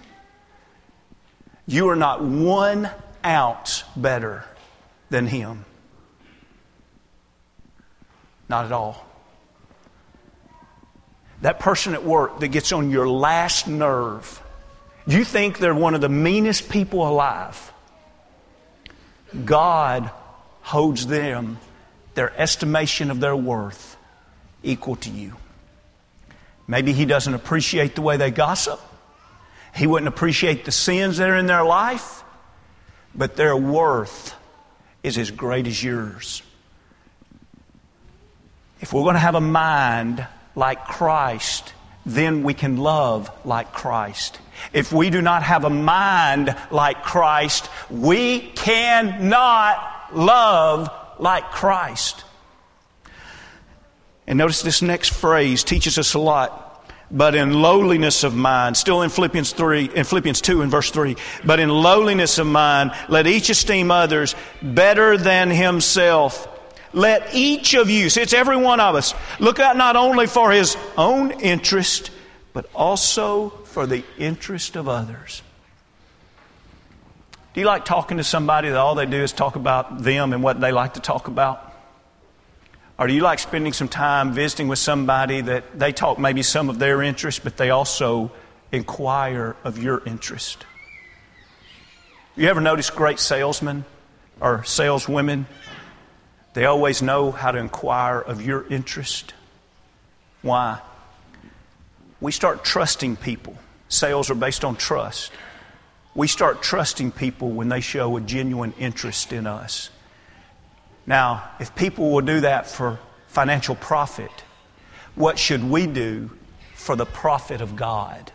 You 1.66 1.90
are 1.90 1.96
not 1.98 2.24
one 2.24 2.90
ounce 3.26 3.84
better 3.98 4.46
than 5.10 5.28
him. 5.28 5.66
Not 8.48 8.64
at 8.64 8.72
all. 8.72 9.06
That 11.42 11.60
person 11.60 11.94
at 11.94 12.06
work 12.06 12.40
that 12.40 12.48
gets 12.48 12.72
on 12.72 12.92
your 12.92 13.10
last 13.10 13.68
nerve, 13.68 14.42
you 15.06 15.26
think 15.26 15.60
they're 15.60 15.76
one 15.76 15.96
of 15.96 16.02
the 16.02 16.08
meanest 16.08 16.70
people 16.70 17.06
alive. 17.06 17.74
God 19.44 20.10
holds 20.62 21.06
them, 21.08 21.58
their 22.14 22.32
estimation 22.40 23.12
of 23.12 23.20
their 23.20 23.36
worth, 23.36 23.98
equal 24.64 24.96
to 24.96 25.10
you. 25.10 25.34
Maybe 26.68 26.92
he 26.92 27.06
doesn't 27.06 27.34
appreciate 27.34 27.96
the 27.96 28.02
way 28.02 28.18
they 28.18 28.32
gossip. 28.32 28.80
He 29.74 29.88
wouldn't 29.88 30.08
appreciate 30.08 30.66
the 30.66 30.72
sins 30.72 31.18
that 31.18 31.30
are 31.30 31.38
in 31.38 31.46
their 31.46 31.64
life, 31.64 32.24
but 33.16 33.36
their 33.36 33.56
worth 33.56 34.36
is 35.04 35.18
as 35.18 35.32
great 35.32 35.68
as 35.68 35.82
yours. 35.82 36.42
If 38.82 38.94
we're 38.94 39.04
going 39.04 39.16
to 39.16 39.20
have 39.20 39.36
a 39.36 39.42
mind 39.42 40.26
like 40.56 40.86
Christ, 40.86 41.74
then 42.06 42.44
we 42.44 42.54
can 42.54 42.78
love 42.78 43.32
like 43.46 43.72
Christ. 43.72 44.40
If 44.74 44.92
we 44.92 45.10
do 45.10 45.22
not 45.22 45.44
have 45.44 45.64
a 45.64 45.70
mind 45.70 46.56
like 46.72 47.04
Christ, 47.04 47.70
we 47.90 48.40
cannot 48.40 50.16
love 50.16 50.90
like 51.20 51.52
Christ. 51.52 52.24
And 54.28 54.38
notice 54.38 54.62
this 54.62 54.82
next 54.82 55.10
phrase 55.10 55.64
teaches 55.64 55.98
us 55.98 56.14
a 56.14 56.20
lot. 56.20 56.66
But 57.10 57.36
in 57.36 57.54
lowliness 57.54 58.26
of 58.26 58.36
mind, 58.36 58.76
still 58.76 59.02
in 59.02 59.10
Philippians 59.10 59.54
3, 59.54 59.92
in 59.96 60.04
Philippians 60.04 60.42
2 60.42 60.62
and 60.62 60.70
verse 60.70 60.92
3, 60.92 61.16
but 61.46 61.62
in 61.62 61.70
lowliness 61.70 62.38
of 62.38 62.48
mind, 62.48 62.92
let 63.08 63.28
each 63.28 63.50
esteem 63.50 63.92
others 63.92 64.36
better 64.62 65.18
than 65.18 65.50
himself. 65.50 66.50
Let 66.92 67.34
each 67.34 67.76
of 67.76 67.90
you, 67.90 68.10
see 68.10 68.22
it's 68.22 68.34
every 68.34 68.58
one 68.58 68.82
of 68.82 68.96
us, 68.96 69.14
look 69.40 69.60
out 69.60 69.78
not 69.78 69.96
only 69.96 70.28
for 70.28 70.52
his 70.52 70.76
own 70.98 71.32
interest, 71.32 72.12
but 72.52 72.70
also 72.76 73.50
for 73.50 73.88
the 73.88 74.04
interest 74.18 74.76
of 74.76 74.90
others. 74.90 75.42
Do 77.54 77.62
you 77.62 77.68
like 77.68 77.86
talking 77.86 78.18
to 78.18 78.24
somebody 78.24 78.68
that 78.70 78.78
all 78.78 78.96
they 78.96 79.06
do 79.06 79.22
is 79.22 79.32
talk 79.32 79.56
about 79.56 80.04
them 80.04 80.34
and 80.34 80.44
what 80.44 80.60
they 80.60 80.74
like 80.74 80.96
to 80.96 81.00
talk 81.00 81.30
about? 81.30 81.67
Or 83.00 83.06
do 83.06 83.14
you 83.14 83.22
like 83.22 83.38
spending 83.40 83.74
some 83.74 83.88
time 83.88 84.34
visiting 84.34 84.68
with 84.68 84.80
somebody 84.80 85.42
that 85.42 85.78
they 85.78 85.92
talk 85.92 86.18
maybe 86.18 86.42
some 86.42 86.70
of 86.70 86.80
their 86.80 87.04
interest, 87.04 87.44
but 87.44 87.56
they 87.56 87.70
also 87.70 88.32
inquire 88.72 89.56
of 89.64 89.82
your 89.82 90.02
interest? 90.06 90.66
You 92.36 92.48
ever 92.48 92.62
notice 92.62 92.90
great 92.90 93.20
salesmen 93.20 93.86
or 94.40 94.64
saleswomen? 94.64 95.46
They 96.54 96.66
always 96.66 97.04
know 97.04 97.32
how 97.32 97.52
to 97.52 97.60
inquire 97.60 98.20
of 98.20 98.42
your 98.42 98.66
interest. 98.68 99.34
Why? 100.42 100.80
We 102.20 102.32
start 102.32 102.64
trusting 102.64 103.18
people. 103.18 103.56
Sales 103.90 104.32
are 104.32 104.36
based 104.36 104.66
on 104.66 104.76
trust. 104.76 105.32
We 106.16 106.28
start 106.28 106.64
trusting 106.64 107.12
people 107.12 107.52
when 107.52 107.70
they 107.70 107.82
show 107.82 108.18
a 108.18 108.22
genuine 108.22 108.74
interest 108.80 109.32
in 109.34 109.46
us. 109.46 109.92
Now, 111.08 111.50
if 111.60 111.74
people 111.74 112.12
will 112.12 112.22
do 112.22 112.42
that 112.42 112.68
for 112.68 113.00
financial 113.28 113.76
profit, 113.76 114.32
what 115.16 115.40
should 115.40 115.64
we 115.64 115.88
do 115.88 116.30
for 116.76 116.98
the 116.98 117.06
profit 117.06 117.62
of 117.62 117.78
God? 117.78 118.32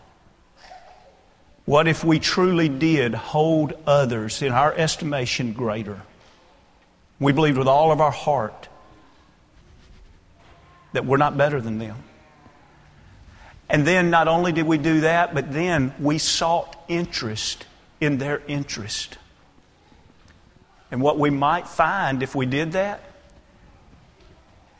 What 1.66 1.86
if 1.86 2.02
we 2.02 2.18
truly 2.18 2.68
did 2.68 3.14
hold 3.14 3.74
others 3.86 4.42
in 4.42 4.52
our 4.52 4.72
estimation 4.72 5.52
greater? 5.52 6.00
We 7.20 7.32
believed 7.32 7.58
with 7.58 7.68
all 7.68 7.92
of 7.92 8.00
our 8.00 8.10
heart 8.10 8.68
that 10.92 11.04
we're 11.04 11.18
not 11.18 11.36
better 11.36 11.60
than 11.60 11.78
them. 11.78 11.96
And 13.68 13.86
then 13.86 14.10
not 14.10 14.28
only 14.28 14.50
did 14.52 14.66
we 14.66 14.76
do 14.76 15.02
that, 15.02 15.34
but 15.34 15.52
then 15.52 15.94
we 16.00 16.18
sought 16.18 16.76
interest 16.88 17.66
in 18.00 18.18
their 18.18 18.42
interest. 18.48 19.18
And 20.92 21.00
what 21.00 21.18
we 21.18 21.30
might 21.30 21.66
find 21.66 22.22
if 22.22 22.34
we 22.34 22.44
did 22.44 22.72
that 22.72 23.00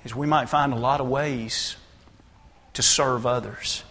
is 0.04 0.14
we 0.14 0.26
might 0.26 0.50
find 0.50 0.74
a 0.74 0.76
lot 0.76 1.00
of 1.00 1.08
ways 1.08 1.76
to 2.74 2.82
serve 2.82 3.26
others. 3.26 3.82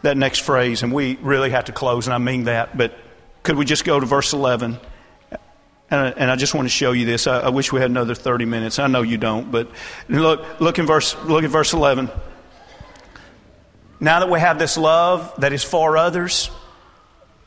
That 0.00 0.16
next 0.16 0.38
phrase, 0.38 0.82
and 0.82 0.90
we 0.90 1.16
really 1.16 1.50
have 1.50 1.66
to 1.66 1.72
close, 1.72 2.06
and 2.06 2.14
I 2.14 2.18
mean 2.18 2.44
that, 2.44 2.78
but 2.78 2.96
could 3.42 3.56
we 3.56 3.66
just 3.66 3.84
go 3.84 4.00
to 4.00 4.06
verse 4.06 4.32
11? 4.32 4.78
And, 5.90 6.14
and 6.16 6.30
I 6.30 6.36
just 6.36 6.54
want 6.54 6.64
to 6.64 6.72
show 6.72 6.92
you 6.92 7.04
this. 7.04 7.26
I, 7.26 7.40
I 7.40 7.48
wish 7.50 7.72
we 7.72 7.80
had 7.80 7.90
another 7.90 8.14
30 8.14 8.46
minutes. 8.46 8.78
I 8.78 8.86
know 8.86 9.02
you 9.02 9.18
don't, 9.18 9.52
but 9.52 9.70
look, 10.08 10.60
look, 10.60 10.78
in 10.78 10.86
verse, 10.86 11.14
look 11.24 11.44
at 11.44 11.50
verse 11.50 11.74
11. 11.74 12.10
Now 14.00 14.20
that 14.20 14.30
we 14.30 14.40
have 14.40 14.58
this 14.58 14.78
love 14.78 15.34
that 15.38 15.52
is 15.52 15.62
for 15.62 15.98
others, 15.98 16.50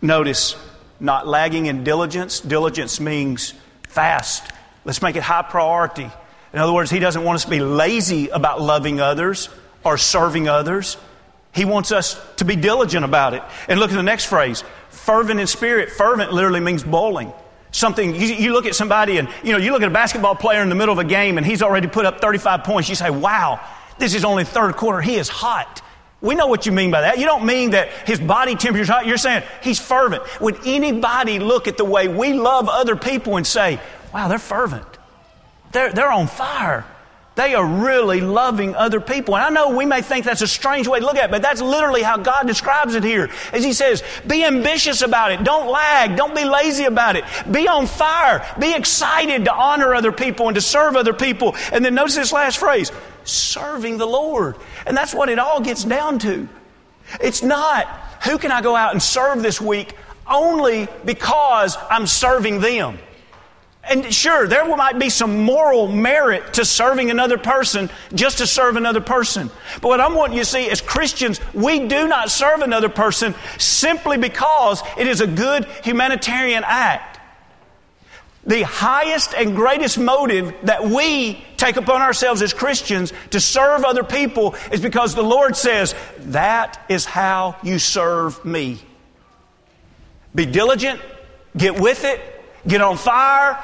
notice 0.02 0.56
not 1.00 1.28
lagging 1.28 1.66
in 1.68 1.84
diligence. 1.84 2.40
Diligence 2.40 3.00
means 3.00 3.54
fast. 3.84 4.50
Let's 4.86 5.02
make 5.02 5.16
it 5.16 5.24
high 5.24 5.44
priority. 5.44 6.10
In 6.54 6.60
other 6.60 6.74
words, 6.74 6.90
He 6.92 7.00
doesn't 7.00 7.24
want 7.24 7.36
us 7.36 7.44
to 7.46 7.50
be 7.50 7.60
lazy 7.60 8.30
about 8.30 8.62
loving 8.62 9.00
others 9.00 9.50
or 9.84 9.98
serving 9.98 10.48
others. 10.48 10.98
He 11.54 11.66
wants 11.66 11.92
us 11.92 12.20
to 12.38 12.46
be 12.46 12.56
diligent 12.56 13.06
about 13.06 13.34
it. 13.34 13.44
And 13.68 13.80
look 13.80 13.92
at 13.92 13.96
the 13.96 14.04
next 14.04 14.26
phrase 14.26 14.64
fervent 14.90 15.40
in 15.40 15.48
spirit. 15.48 15.90
Fervent 15.90 16.34
literally 16.34 16.60
means 16.60 16.84
bowling. 16.84 17.32
Something, 17.72 18.16
you, 18.16 18.28
you, 18.28 18.54
look 18.54 18.66
at 18.66 18.74
somebody 18.74 19.18
and, 19.18 19.30
you 19.44 19.52
know, 19.52 19.60
you 19.60 19.72
look 19.72 19.84
at 19.84 19.88
a 19.88 19.94
basketball 19.94 20.36
player 20.36 20.64
in 20.64 20.70
the 20.70 20.76
middle 20.76 20.92
of 20.92 21.00
a 21.00 21.04
game 21.08 21.38
and 21.38 21.46
he's 21.46 21.62
already 21.62 21.88
put 21.88 22.06
up 22.06 22.20
35 22.20 22.64
points. 22.64 22.90
You 22.90 22.96
say, 22.96 23.12
wow, 23.12 23.60
this 24.00 24.16
is 24.16 24.26
only 24.26 24.44
third 24.44 24.76
quarter. 24.76 25.02
He 25.02 25.16
is 25.16 25.30
hot. 25.30 25.84
We 26.22 26.36
know 26.36 26.48
what 26.48 26.66
you 26.66 26.72
mean 26.72 26.92
by 26.92 27.02
that. 27.02 27.18
You 27.18 27.26
don't 27.26 27.46
mean 27.46 27.72
that 27.72 27.90
his 28.06 28.20
body 28.20 28.56
temperature 28.56 28.84
is 28.84 28.90
hot. 28.90 29.06
You're 29.06 29.18
saying 29.18 29.44
he's 29.64 29.80
fervent. 29.80 30.24
Would 30.42 30.60
anybody 30.66 31.40
look 31.40 31.68
at 31.68 31.78
the 31.78 31.86
way 31.86 32.08
we 32.08 32.34
love 32.34 32.68
other 32.68 32.96
people 32.96 33.38
and 33.38 33.48
say, 33.48 33.80
wow, 34.14 34.28
they're 34.28 34.38
fervent? 34.38 34.86
They're, 35.72 35.94
they're 35.94 36.12
on 36.12 36.28
fire. 36.28 36.86
They 37.36 37.56
are 37.56 37.66
really 37.66 38.20
loving 38.20 38.76
other 38.76 39.00
people. 39.00 39.38
And 39.38 39.46
I 39.46 39.50
know 39.50 39.70
we 39.74 39.86
may 39.86 40.02
think 40.02 40.26
that's 40.26 40.42
a 40.42 40.48
strange 40.48 40.90
way 40.90 41.00
to 41.00 41.06
look 41.06 41.16
at 41.16 41.30
it, 41.30 41.32
but 41.32 41.42
that's 41.42 41.62
literally 41.62 42.02
how 42.02 42.18
God 42.18 42.46
describes 42.46 42.96
it 42.96 43.04
here. 43.06 43.30
As 43.54 43.64
He 43.64 43.72
says, 43.72 44.04
be 44.28 44.44
ambitious 44.44 45.02
about 45.02 45.32
it. 45.32 45.46
Don't 45.46 45.72
lag. 45.72 46.18
Don't 46.18 46.36
be 46.36 46.44
lazy 46.44 46.84
about 46.84 47.16
it. 47.16 47.24
Be 47.50 47.66
on 47.70 47.88
fire. 47.88 48.46
Be 48.60 48.74
excited 48.74 49.46
to 49.46 49.54
honor 49.54 49.96
other 49.96 50.12
people 50.12 50.50
and 50.50 50.56
to 50.56 50.62
serve 50.62 50.98
other 50.98 51.14
people. 51.14 51.56
And 51.72 51.86
then 51.86 51.96
notice 51.96 52.16
this 52.16 52.34
last 52.34 52.58
phrase 52.58 52.92
serving 53.30 53.98
the 53.98 54.06
Lord. 54.06 54.56
And 54.86 54.96
that's 54.96 55.13
what 55.13 55.30
it 55.30 55.39
all 55.39 55.62
gets 55.62 55.84
down 55.84 56.20
to. 56.20 56.48
It's 57.22 57.42
not, 57.42 57.88
who 58.24 58.38
can 58.38 58.52
I 58.52 58.62
go 58.62 58.76
out 58.76 58.92
and 58.92 59.02
serve 59.02 59.42
this 59.42 59.60
week 59.60 59.96
only 60.28 60.88
because 61.06 61.78
I'm 61.89 62.08
serving 62.08 62.62
them? 62.62 63.00
And 63.84 64.13
sure, 64.13 64.46
there 64.46 64.65
might 64.76 65.00
be 65.00 65.10
some 65.10 65.44
moral 65.44 65.88
merit 65.88 66.54
to 66.56 66.65
serving 66.65 67.10
another 67.10 67.39
person 67.39 67.89
just 68.13 68.38
to 68.38 68.46
serve 68.46 68.76
another 68.76 69.02
person. 69.02 69.50
But 69.82 69.88
what 69.88 70.00
I'm 70.00 70.13
wanting 70.13 70.38
you 70.38 70.44
to 70.44 70.50
see 70.50 70.70
as 70.70 70.80
Christians, 70.80 71.39
we 71.56 71.88
do 71.88 72.08
not 72.08 72.30
serve 72.30 72.62
another 72.62 72.89
person 72.89 73.34
simply 73.58 74.18
because 74.18 74.84
it 74.98 75.08
is 75.08 75.22
a 75.22 75.28
good 75.28 75.65
humanitarian 75.84 76.63
act 76.65 77.20
the 78.46 78.63
highest 78.63 79.34
and 79.36 79.56
greatest 79.56 80.00
motive 80.00 80.54
that 80.63 80.84
we 80.84 81.44
take 81.60 81.78
upon 81.78 82.02
ourselves 82.02 82.41
as 82.41 82.54
Christians 82.54 83.13
to 83.32 83.39
serve 83.39 83.84
other 83.84 84.04
people 84.04 84.56
is 84.72 84.82
because 84.82 85.15
the 85.15 85.24
Lord 85.24 85.56
says, 85.56 85.93
That 86.19 86.84
is 86.89 87.06
how 87.06 87.58
you 87.63 87.80
serve 87.80 88.43
me. 88.43 88.80
Be 90.34 90.45
diligent, 90.45 91.02
get 91.56 91.80
with 91.80 92.04
it, 92.04 92.22
get 92.67 92.82
on 92.82 92.98
fire, 92.98 93.58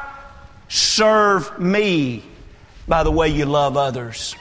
serve 0.67 1.59
me 1.59 2.23
by 2.87 3.03
the 3.03 3.11
way 3.11 3.29
you 3.29 3.45
love 3.45 3.77
others. 3.77 4.35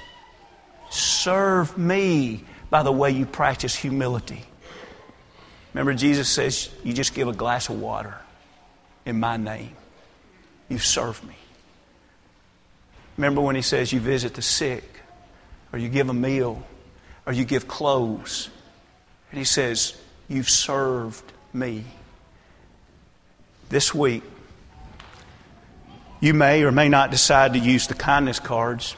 Serve 0.91 1.77
me 1.77 2.45
by 2.71 2.83
the 2.83 2.93
way 2.93 3.11
you 3.11 3.27
practice 3.27 3.75
humility. 3.75 4.45
Remember, 5.73 5.95
Jesus 5.95 6.29
says, 6.29 6.71
You 6.83 6.93
just 6.93 7.15
give 7.15 7.29
a 7.29 7.33
glass 7.33 7.69
of 7.69 7.81
water 7.81 8.15
in 9.05 9.19
my 9.19 9.37
name 9.37 9.77
you 10.69 10.79
serve 10.79 11.23
me. 11.25 11.37
Remember 13.17 13.41
when 13.41 13.57
he 13.57 13.63
says 13.63 13.93
you 13.93 14.01
visit 14.01 14.35
the 14.35 14.43
sick, 14.43 14.85
or 15.73 15.79
you 15.79 15.89
give 15.89 16.09
a 16.09 16.15
meal, 16.15 16.63
or 17.27 17.33
you 17.33 17.45
give 17.45 17.69
clothes, 17.69 18.51
and 19.31 19.39
he 19.39 19.45
says, 19.45 19.97
You've 20.29 20.49
served 20.49 21.25
me. 21.53 21.85
This 23.69 23.95
week, 23.95 24.23
you 26.21 26.33
may 26.33 26.63
or 26.63 26.73
may 26.73 26.89
not 26.89 27.11
decide 27.11 27.53
to 27.53 27.59
use 27.59 27.87
the 27.87 27.95
kindness 27.95 28.41
cards, 28.41 28.97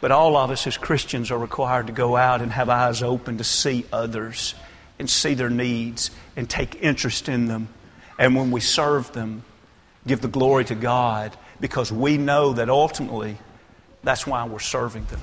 but 0.00 0.10
all 0.10 0.36
of 0.36 0.50
us 0.50 0.66
as 0.66 0.78
Christians 0.78 1.30
are 1.30 1.38
required 1.38 1.88
to 1.88 1.92
go 1.92 2.16
out 2.16 2.40
and 2.40 2.50
have 2.52 2.70
eyes 2.70 3.02
open 3.02 3.38
to 3.38 3.44
see 3.44 3.84
others 3.92 4.54
and 4.98 5.08
see 5.08 5.34
their 5.34 5.50
needs 5.50 6.10
and 6.36 6.48
take 6.48 6.82
interest 6.82 7.28
in 7.28 7.46
them. 7.46 7.68
And 8.18 8.34
when 8.34 8.50
we 8.50 8.60
serve 8.60 9.12
them, 9.12 9.44
give 10.06 10.22
the 10.22 10.28
glory 10.28 10.64
to 10.66 10.74
God 10.74 11.36
because 11.60 11.92
we 11.92 12.16
know 12.16 12.54
that 12.54 12.68
ultimately 12.70 13.36
that's 14.02 14.26
why 14.26 14.46
we're 14.46 14.58
serving 14.58 15.04
them. 15.06 15.20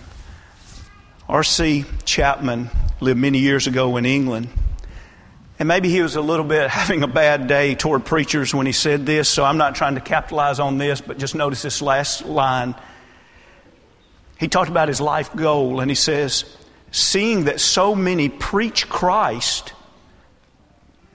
R.C. 1.28 1.86
Chapman 2.06 2.70
lived 3.02 3.20
many 3.20 3.40
years 3.40 3.68
ago 3.68 3.98
in 3.98 4.06
England. 4.06 4.50
And 5.60 5.68
maybe 5.68 5.90
he 5.90 6.02
was 6.02 6.16
a 6.16 6.22
little 6.22 6.46
bit 6.46 6.70
having 6.70 7.04
a 7.04 7.08
bad 7.08 7.48
day 7.48 7.76
toward 7.76 8.06
preachers 8.06 8.54
when 8.54 8.66
he 8.66 8.72
said 8.72 9.06
this, 9.06 9.28
so 9.28 9.44
I'm 9.44 9.58
not 9.58 9.76
trying 9.76 9.96
to 9.96 10.02
capitalize 10.02 10.60
on 10.60 10.78
this, 10.78 11.02
but 11.02 11.18
just 11.18 11.36
notice 11.36 11.62
this 11.62 11.82
last 11.82 12.26
line. 12.26 12.76
He 14.40 14.48
talked 14.48 14.70
about 14.70 14.88
his 14.88 15.02
life 15.02 15.36
goal, 15.36 15.80
and 15.80 15.90
he 15.90 15.96
says, 15.96 16.46
Seeing 16.92 17.46
that 17.46 17.60
so 17.60 17.96
many 17.96 18.30
preach 18.30 18.88
Christ 18.88 19.74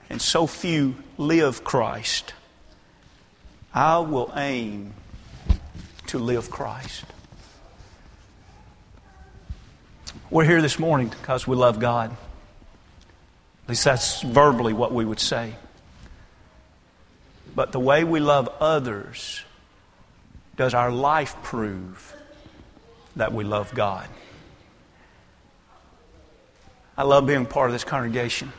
and 0.09 0.21
so 0.21 0.45
few 0.45 0.95
live 1.17 1.63
Christ, 1.63 2.33
I 3.73 3.99
will 3.99 4.31
aim 4.35 4.93
to 6.13 6.19
live 6.19 6.51
Christ. 6.51 7.05
We're 10.29 10.43
here 10.43 10.61
this 10.61 10.77
morning 10.77 11.07
because 11.07 11.47
we 11.47 11.55
love 11.55 11.79
God. 11.79 12.11
At 13.63 13.69
least 13.69 13.83
that's 13.83 14.21
verbally 14.21 14.73
what 14.73 14.93
we 14.93 15.05
would 15.05 15.19
say. 15.19 15.55
But 17.55 17.71
the 17.71 17.79
way 17.79 18.03
we 18.03 18.19
love 18.19 18.47
others, 18.59 19.41
does 20.55 20.75
our 20.75 20.91
life 20.91 21.35
prove 21.41 22.15
that 23.15 23.33
we 23.33 23.43
love 23.43 23.73
God? 23.73 24.07
I 26.95 27.01
love 27.01 27.25
being 27.25 27.47
part 27.47 27.71
of 27.71 27.73
this 27.73 27.83
congregation. 27.83 28.53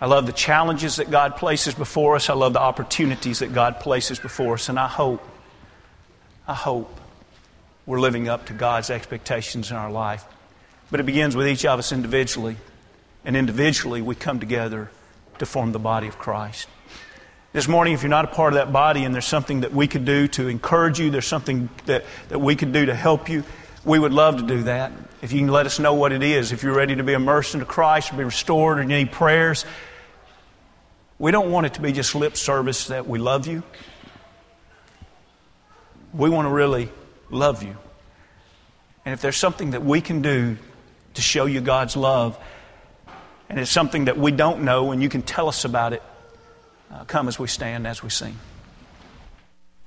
I 0.00 0.06
love 0.06 0.26
the 0.26 0.32
challenges 0.32 0.96
that 0.96 1.10
God 1.10 1.34
places 1.34 1.74
before 1.74 2.14
us. 2.14 2.30
I 2.30 2.34
love 2.34 2.52
the 2.52 2.60
opportunities 2.60 3.40
that 3.40 3.52
God 3.52 3.80
places 3.80 4.20
before 4.20 4.54
us. 4.54 4.68
And 4.68 4.78
I 4.78 4.86
hope, 4.86 5.20
I 6.48 6.54
hope 6.54 7.00
we're 7.86 8.00
living 8.00 8.28
up 8.28 8.46
to 8.46 8.52
God's 8.52 8.88
expectations 8.90 9.70
in 9.70 9.76
our 9.76 9.90
life. 9.90 10.24
But 10.90 11.00
it 11.00 11.02
begins 11.04 11.34
with 11.34 11.48
each 11.48 11.64
of 11.64 11.78
us 11.78 11.90
individually. 11.90 12.56
And 13.24 13.36
individually, 13.36 14.00
we 14.00 14.14
come 14.14 14.38
together 14.38 14.90
to 15.38 15.46
form 15.46 15.72
the 15.72 15.80
body 15.80 16.06
of 16.06 16.18
Christ. 16.18 16.68
This 17.52 17.66
morning, 17.66 17.94
if 17.94 18.02
you're 18.02 18.10
not 18.10 18.26
a 18.26 18.28
part 18.28 18.52
of 18.52 18.58
that 18.58 18.72
body 18.72 19.04
and 19.04 19.12
there's 19.12 19.26
something 19.26 19.62
that 19.62 19.72
we 19.72 19.88
could 19.88 20.04
do 20.04 20.28
to 20.28 20.46
encourage 20.46 21.00
you, 21.00 21.10
there's 21.10 21.26
something 21.26 21.68
that, 21.86 22.04
that 22.28 22.38
we 22.38 22.54
could 22.54 22.72
do 22.72 22.86
to 22.86 22.94
help 22.94 23.28
you, 23.28 23.42
we 23.84 23.98
would 23.98 24.12
love 24.12 24.36
to 24.36 24.42
do 24.42 24.64
that. 24.64 24.92
If 25.22 25.32
you 25.32 25.40
can 25.40 25.48
let 25.48 25.66
us 25.66 25.80
know 25.80 25.94
what 25.94 26.12
it 26.12 26.22
is, 26.22 26.52
if 26.52 26.62
you're 26.62 26.74
ready 26.74 26.94
to 26.96 27.02
be 27.02 27.14
immersed 27.14 27.54
into 27.54 27.66
Christ, 27.66 28.12
or 28.12 28.16
be 28.18 28.24
restored, 28.24 28.78
or 28.78 28.82
you 28.82 28.88
need 28.88 29.10
prayers, 29.10 29.64
we 31.18 31.30
don't 31.32 31.50
want 31.50 31.66
it 31.66 31.74
to 31.74 31.80
be 31.80 31.92
just 31.92 32.14
lip 32.14 32.36
service 32.36 32.88
that 32.88 33.08
we 33.08 33.18
love 33.18 33.46
you. 33.46 33.62
We 36.16 36.30
want 36.30 36.46
to 36.46 36.50
really 36.50 36.88
love 37.30 37.62
you. 37.62 37.76
And 39.04 39.12
if 39.12 39.20
there's 39.20 39.36
something 39.36 39.72
that 39.72 39.84
we 39.84 40.00
can 40.00 40.22
do 40.22 40.56
to 41.14 41.22
show 41.22 41.46
you 41.46 41.60
God's 41.60 41.96
love, 41.96 42.38
and 43.48 43.60
it's 43.60 43.70
something 43.70 44.06
that 44.06 44.18
we 44.18 44.32
don't 44.32 44.62
know 44.62 44.92
and 44.92 45.02
you 45.02 45.08
can 45.08 45.22
tell 45.22 45.48
us 45.48 45.64
about 45.64 45.92
it, 45.92 46.02
uh, 46.90 47.04
come 47.04 47.28
as 47.28 47.38
we 47.38 47.48
stand, 47.48 47.86
as 47.86 48.02
we 48.02 48.10
sing. 48.10 48.36